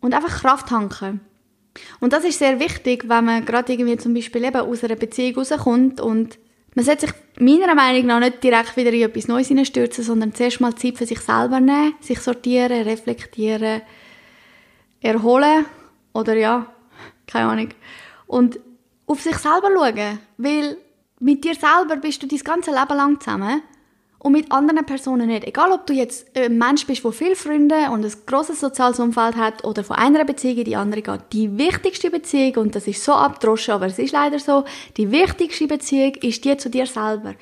und 0.02 0.12
einfach 0.12 0.42
Kraft 0.42 0.68
tanken. 0.68 1.20
Und 2.00 2.12
das 2.12 2.22
ist 2.24 2.38
sehr 2.38 2.60
wichtig, 2.60 3.08
wenn 3.08 3.24
man 3.24 3.46
gerade 3.46 3.72
irgendwie 3.72 3.96
zum 3.96 4.12
Beispiel 4.12 4.44
eben 4.44 4.60
aus 4.60 4.84
einer 4.84 4.96
Beziehung 4.96 5.36
rauskommt 5.36 6.02
und 6.02 6.36
man 6.74 6.84
sollte 6.84 7.06
sich 7.06 7.14
meiner 7.38 7.74
Meinung 7.74 8.06
nach 8.06 8.20
nicht 8.20 8.42
direkt 8.42 8.76
wieder 8.76 8.92
in 8.92 9.02
etwas 9.02 9.28
Neues 9.28 9.48
hineinstürzen, 9.48 10.04
sondern 10.04 10.34
zuerst 10.34 10.60
mal 10.60 10.74
Zeit 10.74 10.96
für 10.96 11.06
sich 11.06 11.20
selber 11.20 11.60
nehmen, 11.60 11.94
sich 12.00 12.18
sortieren, 12.20 12.82
reflektieren, 12.82 13.82
erholen 15.00 15.66
oder 16.12 16.34
ja, 16.34 16.66
keine 17.26 17.50
Ahnung. 17.50 17.68
Und 18.26 18.58
auf 19.06 19.20
sich 19.20 19.36
selber 19.36 19.68
schauen, 19.74 20.18
weil 20.38 20.76
mit 21.20 21.44
dir 21.44 21.54
selber 21.54 21.96
bist 21.96 22.22
du 22.22 22.26
dein 22.26 22.38
ganze 22.38 22.70
Leben 22.70 22.96
lang 22.96 23.20
zusammen 23.20 23.62
und 24.22 24.32
mit 24.32 24.52
anderen 24.52 24.86
Personen 24.86 25.26
nicht. 25.26 25.44
Egal, 25.44 25.72
ob 25.72 25.86
du 25.86 25.92
jetzt 25.92 26.26
ein 26.36 26.56
Mensch 26.56 26.86
bist, 26.86 27.02
der 27.02 27.10
viele 27.10 27.34
Freunde 27.34 27.90
und 27.90 28.04
ein 28.04 28.12
grosses 28.24 28.60
soziales 28.60 29.00
Umfeld 29.00 29.34
hat 29.34 29.64
oder 29.64 29.82
von 29.82 29.96
einer 29.96 30.24
Beziehung 30.24 30.58
in 30.58 30.64
die 30.64 30.76
andere 30.76 31.02
geht. 31.02 31.20
Die 31.32 31.58
wichtigste 31.58 32.08
Beziehung, 32.08 32.54
und 32.56 32.76
das 32.76 32.86
ist 32.86 33.02
so 33.02 33.14
abgedroschen, 33.14 33.74
aber 33.74 33.86
es 33.86 33.98
ist 33.98 34.12
leider 34.12 34.38
so, 34.38 34.64
die 34.96 35.10
wichtigste 35.10 35.66
Beziehung 35.66 36.14
ist 36.22 36.44
die 36.44 36.56
zu 36.56 36.70
dir 36.70 36.86
selber. 36.86 37.34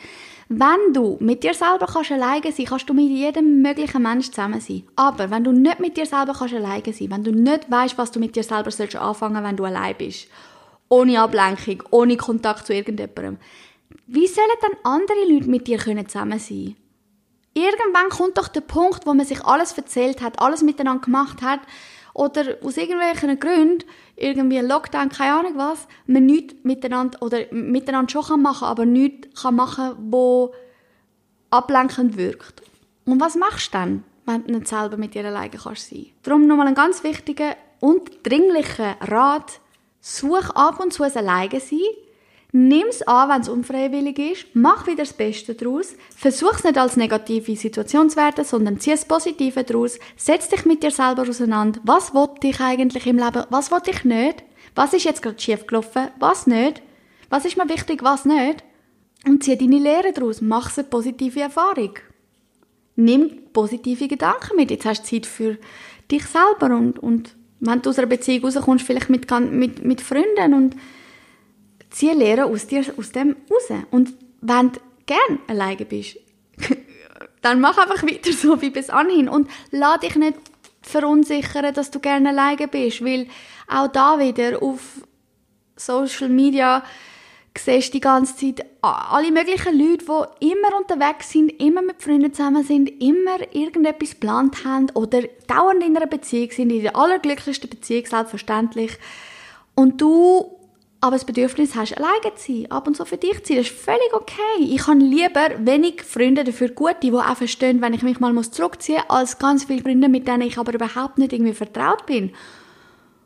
Wenn 0.49 0.95
du 0.95 1.19
mit 1.21 1.45
dir 1.45 1.53
selber 1.53 1.87
kannst 1.87 2.13
alleine 2.13 2.51
sein, 2.51 2.67
kannst 2.67 2.89
du 2.89 2.95
mit 2.95 3.11
jedem 3.11 3.61
möglichen 3.61 4.03
Mensch 4.03 4.31
zusammen 4.31 4.61
sein. 4.61 4.85
Aber 4.97 5.31
wenn 5.31 5.45
du 5.45 5.53
nicht 5.53 5.81
mit 5.81 5.99
dir 5.99 6.07
selber 6.07 6.33
kannst 6.33 6.55
alleine 6.55 6.93
sein, 6.95 7.11
wenn 7.11 7.23
du 7.23 7.31
nicht 7.31 7.71
weißt, 7.71 7.99
was 7.99 8.11
du 8.11 8.19
mit 8.19 8.35
dir 8.35 8.43
selber 8.43 8.71
sollst 8.71 8.97
anfangen, 8.97 9.45
wenn 9.45 9.57
du 9.57 9.67
allein 9.67 9.95
bist, 9.99 10.29
ohne 10.89 11.21
Ablenkung, 11.21 11.83
ohne 11.91 12.17
Kontakt 12.17 12.67
zu 12.67 12.73
irgendjemandem, 12.73 13.37
wie 14.07 14.27
sollen 14.27 14.49
dann 14.61 14.93
andere 14.93 15.25
Leute 15.29 15.49
mit 15.49 15.67
dir 15.67 15.79
zusammen 15.79 16.39
sein? 16.39 16.77
Irgendwann 17.55 18.09
kommt 18.11 18.39
doch 18.39 18.49
der 18.49 18.61
Punkt, 18.61 19.07
wo 19.07 19.15
man 19.15 19.27
sich 19.27 19.45
alles 19.45 19.73
erzählt 19.73 20.21
hat, 20.21 20.41
alles 20.41 20.63
miteinander 20.63 21.03
gemacht 21.03 21.43
hat 21.43 21.61
oder 22.15 22.57
aus 22.63 22.77
irgendwelchen 22.77 23.39
Gründen, 23.41 23.85
irgendwie 24.17 24.59
ein 24.59 24.69
Lockdown, 24.69 25.09
keine 25.09 25.35
Ahnung 25.35 25.53
was, 25.57 25.87
man 26.07 26.27
nichts 26.27 26.55
miteinander 26.63 27.21
oder 27.23 27.47
miteinander 27.51 28.11
schon 28.11 28.25
kann 28.25 28.43
machen, 28.43 28.67
aber 28.67 28.87
nichts 28.87 29.43
kann 29.43 29.57
machen, 29.57 29.95
wo 30.11 30.55
ablenkend 31.51 32.17
wirkt. 32.17 32.63
Und 33.05 33.21
was 33.21 33.35
machst 33.35 33.69
du 33.69 33.79
dann, 33.79 34.05
wenn 34.27 34.45
du 34.45 34.53
nicht 34.53 34.69
selber 34.69 34.97
mit 34.97 35.15
dir 35.15 35.25
alleine 35.25 35.57
kannst 35.57 35.91
sein? 35.91 36.07
Darum 36.23 36.47
nochmal 36.47 36.69
ein 36.69 36.75
ganz 36.75 37.03
wichtiger 37.03 37.57
und 37.81 38.11
dringlicher 38.23 38.97
Rat, 39.01 39.61
such 40.01 40.51
ab 40.51 40.79
und 40.81 40.93
zu 40.93 41.03
ein 41.03 41.17
Alleine 41.17 41.61
sein, 41.61 41.81
Nimm 42.53 42.89
es 42.89 43.03
an, 43.03 43.29
wenn 43.29 43.43
es 43.43 43.49
unfreiwillig 43.49 44.19
ist, 44.19 44.47
mach 44.55 44.87
wieder 44.87 45.05
das 45.05 45.13
Beste 45.13 45.55
daraus, 45.55 45.95
versuch 46.17 46.55
es 46.55 46.65
nicht 46.65 46.79
als 46.79 46.97
negative 46.97 47.55
Situation 47.55 48.11
zu 48.11 48.17
werden, 48.17 48.45
sondern 48.45 48.81
zieh 48.81 48.91
das 48.91 49.05
Positive 49.05 49.63
daraus, 49.63 49.99
setz 50.17 50.49
dich 50.49 50.65
mit 50.65 50.83
dir 50.83 50.91
selber 50.91 51.23
auseinander, 51.23 51.81
was 51.85 52.13
wollte 52.13 52.49
ich 52.49 52.61
eigentlich 52.61 53.07
im 53.07 53.19
Leben, 53.19 53.45
was 53.51 53.71
wollte 53.71 53.93
ich 53.93 54.05
nicht, 54.05 54.43
was 54.75 54.93
ist 54.93 55.05
jetzt 55.05 55.23
gerade 55.23 55.39
schief 55.39 55.67
gelaufen, 55.67 56.09
was 56.19 56.49
nicht, 56.49 56.83
was 57.29 57.45
ist 57.45 57.57
mir 57.57 57.69
wichtig, 57.69 58.03
was 58.03 58.25
nicht? 58.25 58.65
Und 59.25 59.45
zieh 59.45 59.57
deine 59.57 59.79
Lehre 59.79 60.13
daraus, 60.13 60.41
mach 60.41 60.77
eine 60.77 60.87
positive 60.89 61.41
Erfahrung. 61.41 61.95
Nimm 62.97 63.53
positive 63.53 64.09
Gedanken 64.09 64.57
mit, 64.57 64.71
jetzt 64.73 64.87
hast 64.87 65.05
du 65.05 65.09
Zeit 65.09 65.27
für 65.27 65.57
dich 66.11 66.25
selber 66.27 66.75
und, 66.75 66.99
und 66.99 67.37
wenn 67.61 67.81
du 67.83 67.91
aus 67.91 67.99
einer 67.99 68.09
Beziehung 68.09 68.45
rauskommst, 68.45 68.85
vielleicht 68.85 69.11
mit, 69.11 69.31
mit, 69.53 69.85
mit 69.85 70.01
Freunden 70.01 70.55
und 70.55 70.77
zieh 71.91 72.13
Lehre 72.13 72.45
aus 72.47 72.67
dir, 72.67 72.85
aus 72.97 73.13
dem 73.13 73.37
raus. 73.51 73.79
Und 73.91 74.15
wenn 74.41 74.73
du 74.73 74.81
gern 75.07 75.41
alleine 75.47 75.85
bist, 75.85 76.19
dann 77.43 77.61
mach 77.61 77.79
einfach 77.79 78.03
weiter 78.03 78.33
so 78.33 78.61
wie 78.63 78.71
bis 78.71 78.91
anhin 78.91 79.29
und 79.29 79.49
lass 79.71 80.01
dich 80.01 80.17
nicht 80.17 80.37
verunsichern, 80.83 81.75
dass 81.75 81.91
du 81.91 82.01
gerne 82.01 82.31
alleine 82.31 82.69
bist, 82.69 83.05
weil 83.05 83.27
auch 83.69 83.89
da 83.89 84.19
wieder 84.19 84.63
auf 84.63 85.03
Social 85.77 86.29
Media 86.29 86.83
siehst 87.57 87.93
die 87.95 88.01
ganze 88.01 88.37
Zeit 88.37 88.65
alle 88.81 89.33
möglichen 89.33 89.79
Leute, 89.79 90.05
die 90.41 90.51
immer 90.51 90.79
unterwegs 90.79 91.31
sind, 91.31 91.51
immer 91.61 91.83
mit 91.83 92.03
Freunden 92.03 92.33
zusammen 92.33 92.65
sind, 92.65 92.89
immer 93.03 93.39
irgendetwas 93.53 94.11
geplant 94.11 94.65
haben 94.65 94.91
oder 94.95 95.23
dauernd 95.47 95.83
in 95.83 95.97
einer 95.97 96.07
Beziehung 96.07 96.51
sind, 96.51 96.71
in 96.71 96.83
der 96.83 96.97
allerglücklichsten 96.97 97.69
Beziehung 97.69 98.07
selbstverständlich. 98.07 98.93
Und 99.75 100.01
du 100.01 100.60
aber 101.01 101.17
das 101.17 101.25
Bedürfnis 101.25 101.75
hast, 101.75 101.97
alleine 101.97 102.35
zu 102.37 102.53
sein, 102.53 102.71
ab 102.71 102.87
und 102.87 102.97
zu 102.97 103.05
für 103.05 103.17
dich 103.17 103.43
zu 103.43 103.55
sein, 103.55 103.57
das 103.63 103.71
ist 103.71 103.81
völlig 103.81 104.13
okay. 104.13 104.59
Ich 104.61 104.87
habe 104.87 104.99
lieber 104.99 105.49
wenig 105.59 106.03
Freunde, 106.03 106.45
dafür 106.45 106.69
gute, 106.69 106.97
die 107.03 107.13
auch 107.13 107.37
verstehen, 107.37 107.81
wenn 107.81 107.95
ich 107.95 108.03
mich 108.03 108.21
mal 108.21 108.35
zurückziehen 108.43 109.03
muss, 109.09 109.11
als 109.11 109.39
ganz 109.39 109.65
viele 109.65 109.83
Freunde, 109.83 110.09
mit 110.09 110.29
denen 110.29 110.43
ich 110.43 110.59
aber 110.59 110.75
überhaupt 110.75 111.19
nicht 111.19 111.33
irgendwie 111.33 111.55
vertraut 111.55 112.05
bin 112.07 112.33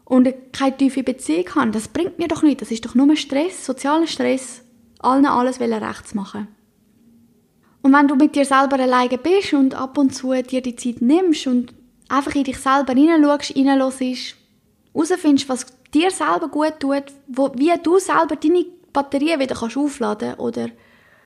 und 0.05 0.29
keine 0.53 0.77
tiefe 0.77 1.03
Beziehung 1.03 1.55
habe. 1.55 1.71
Das 1.73 1.89
bringt 1.89 2.19
mir 2.19 2.29
doch 2.29 2.43
nichts. 2.43 2.61
Das 2.61 2.71
ist 2.71 2.85
doch 2.85 2.95
nur 2.95 3.17
Stress, 3.17 3.65
sozialer 3.67 4.07
Stress, 4.07 4.63
allen 5.01 5.27
alles 5.27 5.61
recht 5.61 6.09
zu 6.09 6.17
machen. 6.17 6.49
Und 7.83 7.93
wenn 7.93 8.09
du 8.09 8.15
mit 8.15 8.35
dir 8.35 8.45
selber 8.45 8.79
alleine 8.79 9.19
bist 9.19 9.53
und 9.53 9.75
ab 9.75 9.99
und 9.99 10.15
zu 10.15 10.33
dir 10.43 10.63
die 10.63 10.77
Zeit 10.77 11.03
nimmst 11.03 11.47
und 11.47 11.75
einfach 12.09 12.35
in 12.35 12.45
dich 12.45 12.59
selber 12.59 12.95
hineinschaust, 12.95 13.53
hineinlässt, 13.53 14.37
herausfindest, 14.95 15.49
was 15.49 15.67
dir 15.95 16.11
selber 16.11 16.49
gut 16.49 16.81
tut, 16.81 17.05
wo, 17.29 17.53
wie 17.55 17.73
du 17.83 17.99
selber 17.99 18.37
deine 18.37 18.67
Batterien 18.93 19.41
wieder 19.41 19.55
kannst 19.55 19.77
aufladen 19.77 20.35
oder 20.35 20.69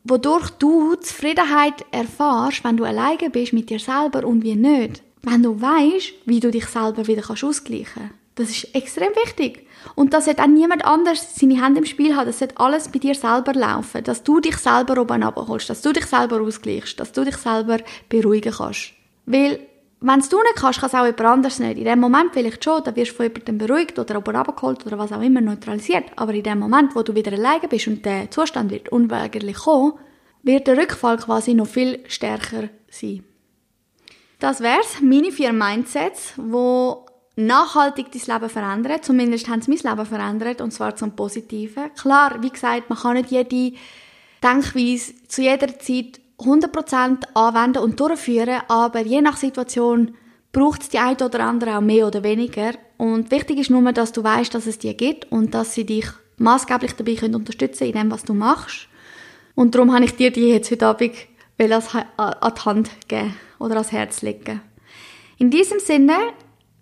wodurch 0.05 0.51
du 0.51 0.95
Zufriedenheit 0.97 1.85
erfährst, 1.91 2.65
wenn 2.65 2.77
du 2.77 2.85
alleine 2.85 3.31
bist 3.31 3.53
mit 3.53 3.71
dir 3.71 3.79
selber 3.79 4.27
und 4.27 4.43
wie 4.43 4.55
nicht. 4.55 5.03
Wenn 5.23 5.43
du 5.43 5.61
weißt, 5.61 6.15
wie 6.27 6.41
du 6.41 6.51
dich 6.51 6.67
selber 6.67 7.07
wieder 7.07 7.23
kannst 7.23 7.45
ausgleichen 7.45 8.11
Das 8.35 8.51
ist 8.51 8.75
extrem 8.75 9.11
wichtig. 9.25 9.67
Und 9.95 10.15
dass 10.15 10.29
auch 10.29 10.47
niemand 10.47 10.85
anders 10.85 11.37
seine 11.37 11.63
Hände 11.63 11.81
im 11.81 11.87
Spiel 11.87 12.17
hat. 12.17 12.29
Das 12.29 12.39
sollte 12.39 12.59
alles 12.59 12.89
bei 12.89 12.99
dir 12.99 13.15
selber 13.15 13.53
laufen. 13.53 14.05
Dass 14.05 14.23
du 14.23 14.41
dich 14.41 14.57
selber 14.57 15.01
oben 15.01 15.23
abholst, 15.23 15.69
dass 15.69 15.83
du 15.83 15.93
dich 15.93 16.07
selber 16.07 16.41
ausgleichst, 16.41 16.99
dass 16.99 17.13
du 17.13 17.25
dich 17.25 17.37
selber 17.37 17.79
beruhigen 18.09 18.53
kannst. 18.53 18.93
Weil, 19.27 19.61
wenn 20.01 20.21
du 20.21 20.43
nicht 20.43 20.57
kannst, 20.57 20.81
kann 20.81 20.89
es 20.89 20.95
auch 20.95 21.05
jemand 21.05 21.21
anders 21.21 21.59
nicht. 21.59 21.77
In 21.77 21.85
dem 21.85 21.99
Moment 21.99 22.33
vielleicht 22.33 22.63
schon, 22.63 22.83
dann 22.85 22.95
wirst 22.95 23.13
du 23.13 23.17
von 23.17 23.27
jemandem 23.27 23.59
beruhigt 23.59 23.99
oder 23.99 24.19
oben 24.19 24.37
abgeholt 24.37 24.87
oder 24.87 24.99
was 24.99 25.13
auch 25.13 25.23
immer 25.23 25.41
neutralisiert. 25.41 26.05
Aber 26.17 26.33
in 26.33 26.45
dem 26.45 26.61
Moment, 26.61 26.95
wo 26.95 27.03
du 27.03 27.15
wieder 27.15 27.33
alleine 27.33 27.67
bist 27.67 27.89
und 27.89 28.05
der 28.05 28.31
Zustand 28.31 28.71
wird 28.71 28.91
unweigerlich 28.91 29.57
kommen, 29.57 29.95
wird 30.43 30.69
der 30.69 30.77
Rückfall 30.77 31.17
quasi 31.17 31.55
noch 31.55 31.67
viel 31.67 32.05
stärker 32.07 32.69
sein. 32.89 33.25
Das 34.39 34.61
wär's, 34.61 35.01
meine 35.01 35.33
vier 35.33 35.53
Mindsets, 35.53 36.35
wo 36.37 37.07
nachhaltig 37.35 38.07
dein 38.13 38.35
Leben 38.35 38.51
verändern. 38.51 39.03
Zumindest 39.03 39.49
haben 39.49 39.63
sie 39.63 39.71
mein 39.73 39.97
Leben 39.97 40.07
verändert, 40.07 40.61
und 40.61 40.73
zwar 40.73 40.95
zum 40.95 41.17
Positiven. 41.17 41.93
Klar, 41.95 42.41
wie 42.41 42.51
gesagt, 42.51 42.89
man 42.89 42.99
kann 42.99 43.15
nicht 43.15 43.31
jede 43.31 43.77
Denkweise 44.43 45.27
zu 45.27 45.43
jeder 45.43 45.77
Zeit 45.81 46.21
100% 46.39 47.35
anwenden 47.35 47.83
und 47.83 47.99
durchführen, 47.99 48.61
aber 48.69 49.01
je 49.01 49.21
nach 49.21 49.37
Situation 49.37 50.15
braucht 50.53 50.83
es 50.83 50.89
die 50.89 50.99
eine 50.99 51.17
oder 51.17 51.41
andere 51.41 51.77
auch 51.77 51.81
mehr 51.81 52.07
oder 52.07 52.23
weniger. 52.23 52.73
Und 52.97 53.31
wichtig 53.31 53.59
ist 53.59 53.71
nur, 53.71 53.93
dass 53.93 54.13
du 54.13 54.23
weißt, 54.23 54.55
dass 54.55 54.67
es 54.67 54.79
die 54.79 54.97
gibt 54.97 55.31
und 55.31 55.55
dass 55.55 55.75
sie 55.75 55.85
dich 55.85 56.07
maßgeblich 56.39 56.95
dabei 56.95 57.15
können 57.15 57.35
unterstützen 57.35 57.85
in 57.85 57.93
dem, 57.93 58.11
was 58.11 58.25
du 58.25 58.35
machst. 58.35 58.89
Und 59.55 59.75
darum 59.75 59.93
habe 59.93 60.05
ich 60.05 60.15
dir 60.15 60.31
die 60.31 60.49
jetzt 60.49 60.71
heute 60.71 60.87
Abend 60.87 61.13
an 61.59 62.55
die 62.57 62.61
Hand 62.65 62.91
geben 63.09 63.35
oder 63.59 63.75
ans 63.75 63.93
Herz 63.93 64.23
legen. 64.23 64.61
In 65.39 65.51
diesem 65.51 65.81
Sinne 65.81 66.17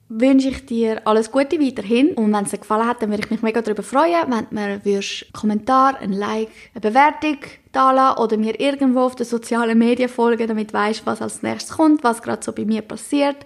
wünsche 0.08 0.48
ich 0.48 0.66
dir 0.66 1.06
alles 1.06 1.30
Gute 1.30 1.60
weiterhin. 1.60 2.12
Und 2.14 2.32
wenn 2.32 2.44
es 2.44 2.50
dir 2.50 2.58
gefallen 2.58 2.86
hat, 2.86 3.02
dann 3.02 3.10
würde 3.10 3.24
ich 3.24 3.30
mich 3.30 3.42
mega 3.42 3.60
darüber 3.60 3.82
freuen, 3.82 4.30
wenn 4.30 4.46
du 4.48 4.54
mir 4.54 4.80
einen 4.84 5.02
Kommentar, 5.32 5.98
ein 6.00 6.12
Like, 6.12 6.50
eine 6.74 6.80
Bewertung 6.80 7.38
da 7.72 8.16
oder 8.16 8.36
mir 8.36 8.58
irgendwo 8.60 9.00
auf 9.00 9.16
den 9.16 9.26
sozialen 9.26 9.78
Medien 9.78 10.08
folgen, 10.08 10.46
damit 10.48 10.70
du 10.70 10.74
weißt, 10.74 11.04
was 11.06 11.20
als 11.20 11.42
nächstes 11.42 11.76
kommt, 11.76 12.04
was 12.04 12.22
gerade 12.22 12.42
so 12.42 12.52
bei 12.52 12.64
mir 12.64 12.82
passiert. 12.82 13.36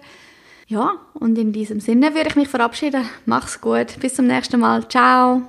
Ja, 0.67 0.93
und 1.15 1.37
in 1.37 1.51
diesem 1.51 1.81
Sinne 1.81 2.15
würde 2.15 2.29
ich 2.29 2.35
mich 2.37 2.47
verabschieden. 2.47 3.05
Mach's 3.25 3.59
gut. 3.59 3.99
Bis 3.99 4.15
zum 4.15 4.27
nächsten 4.27 4.59
Mal. 4.59 4.87
Ciao. 4.87 5.41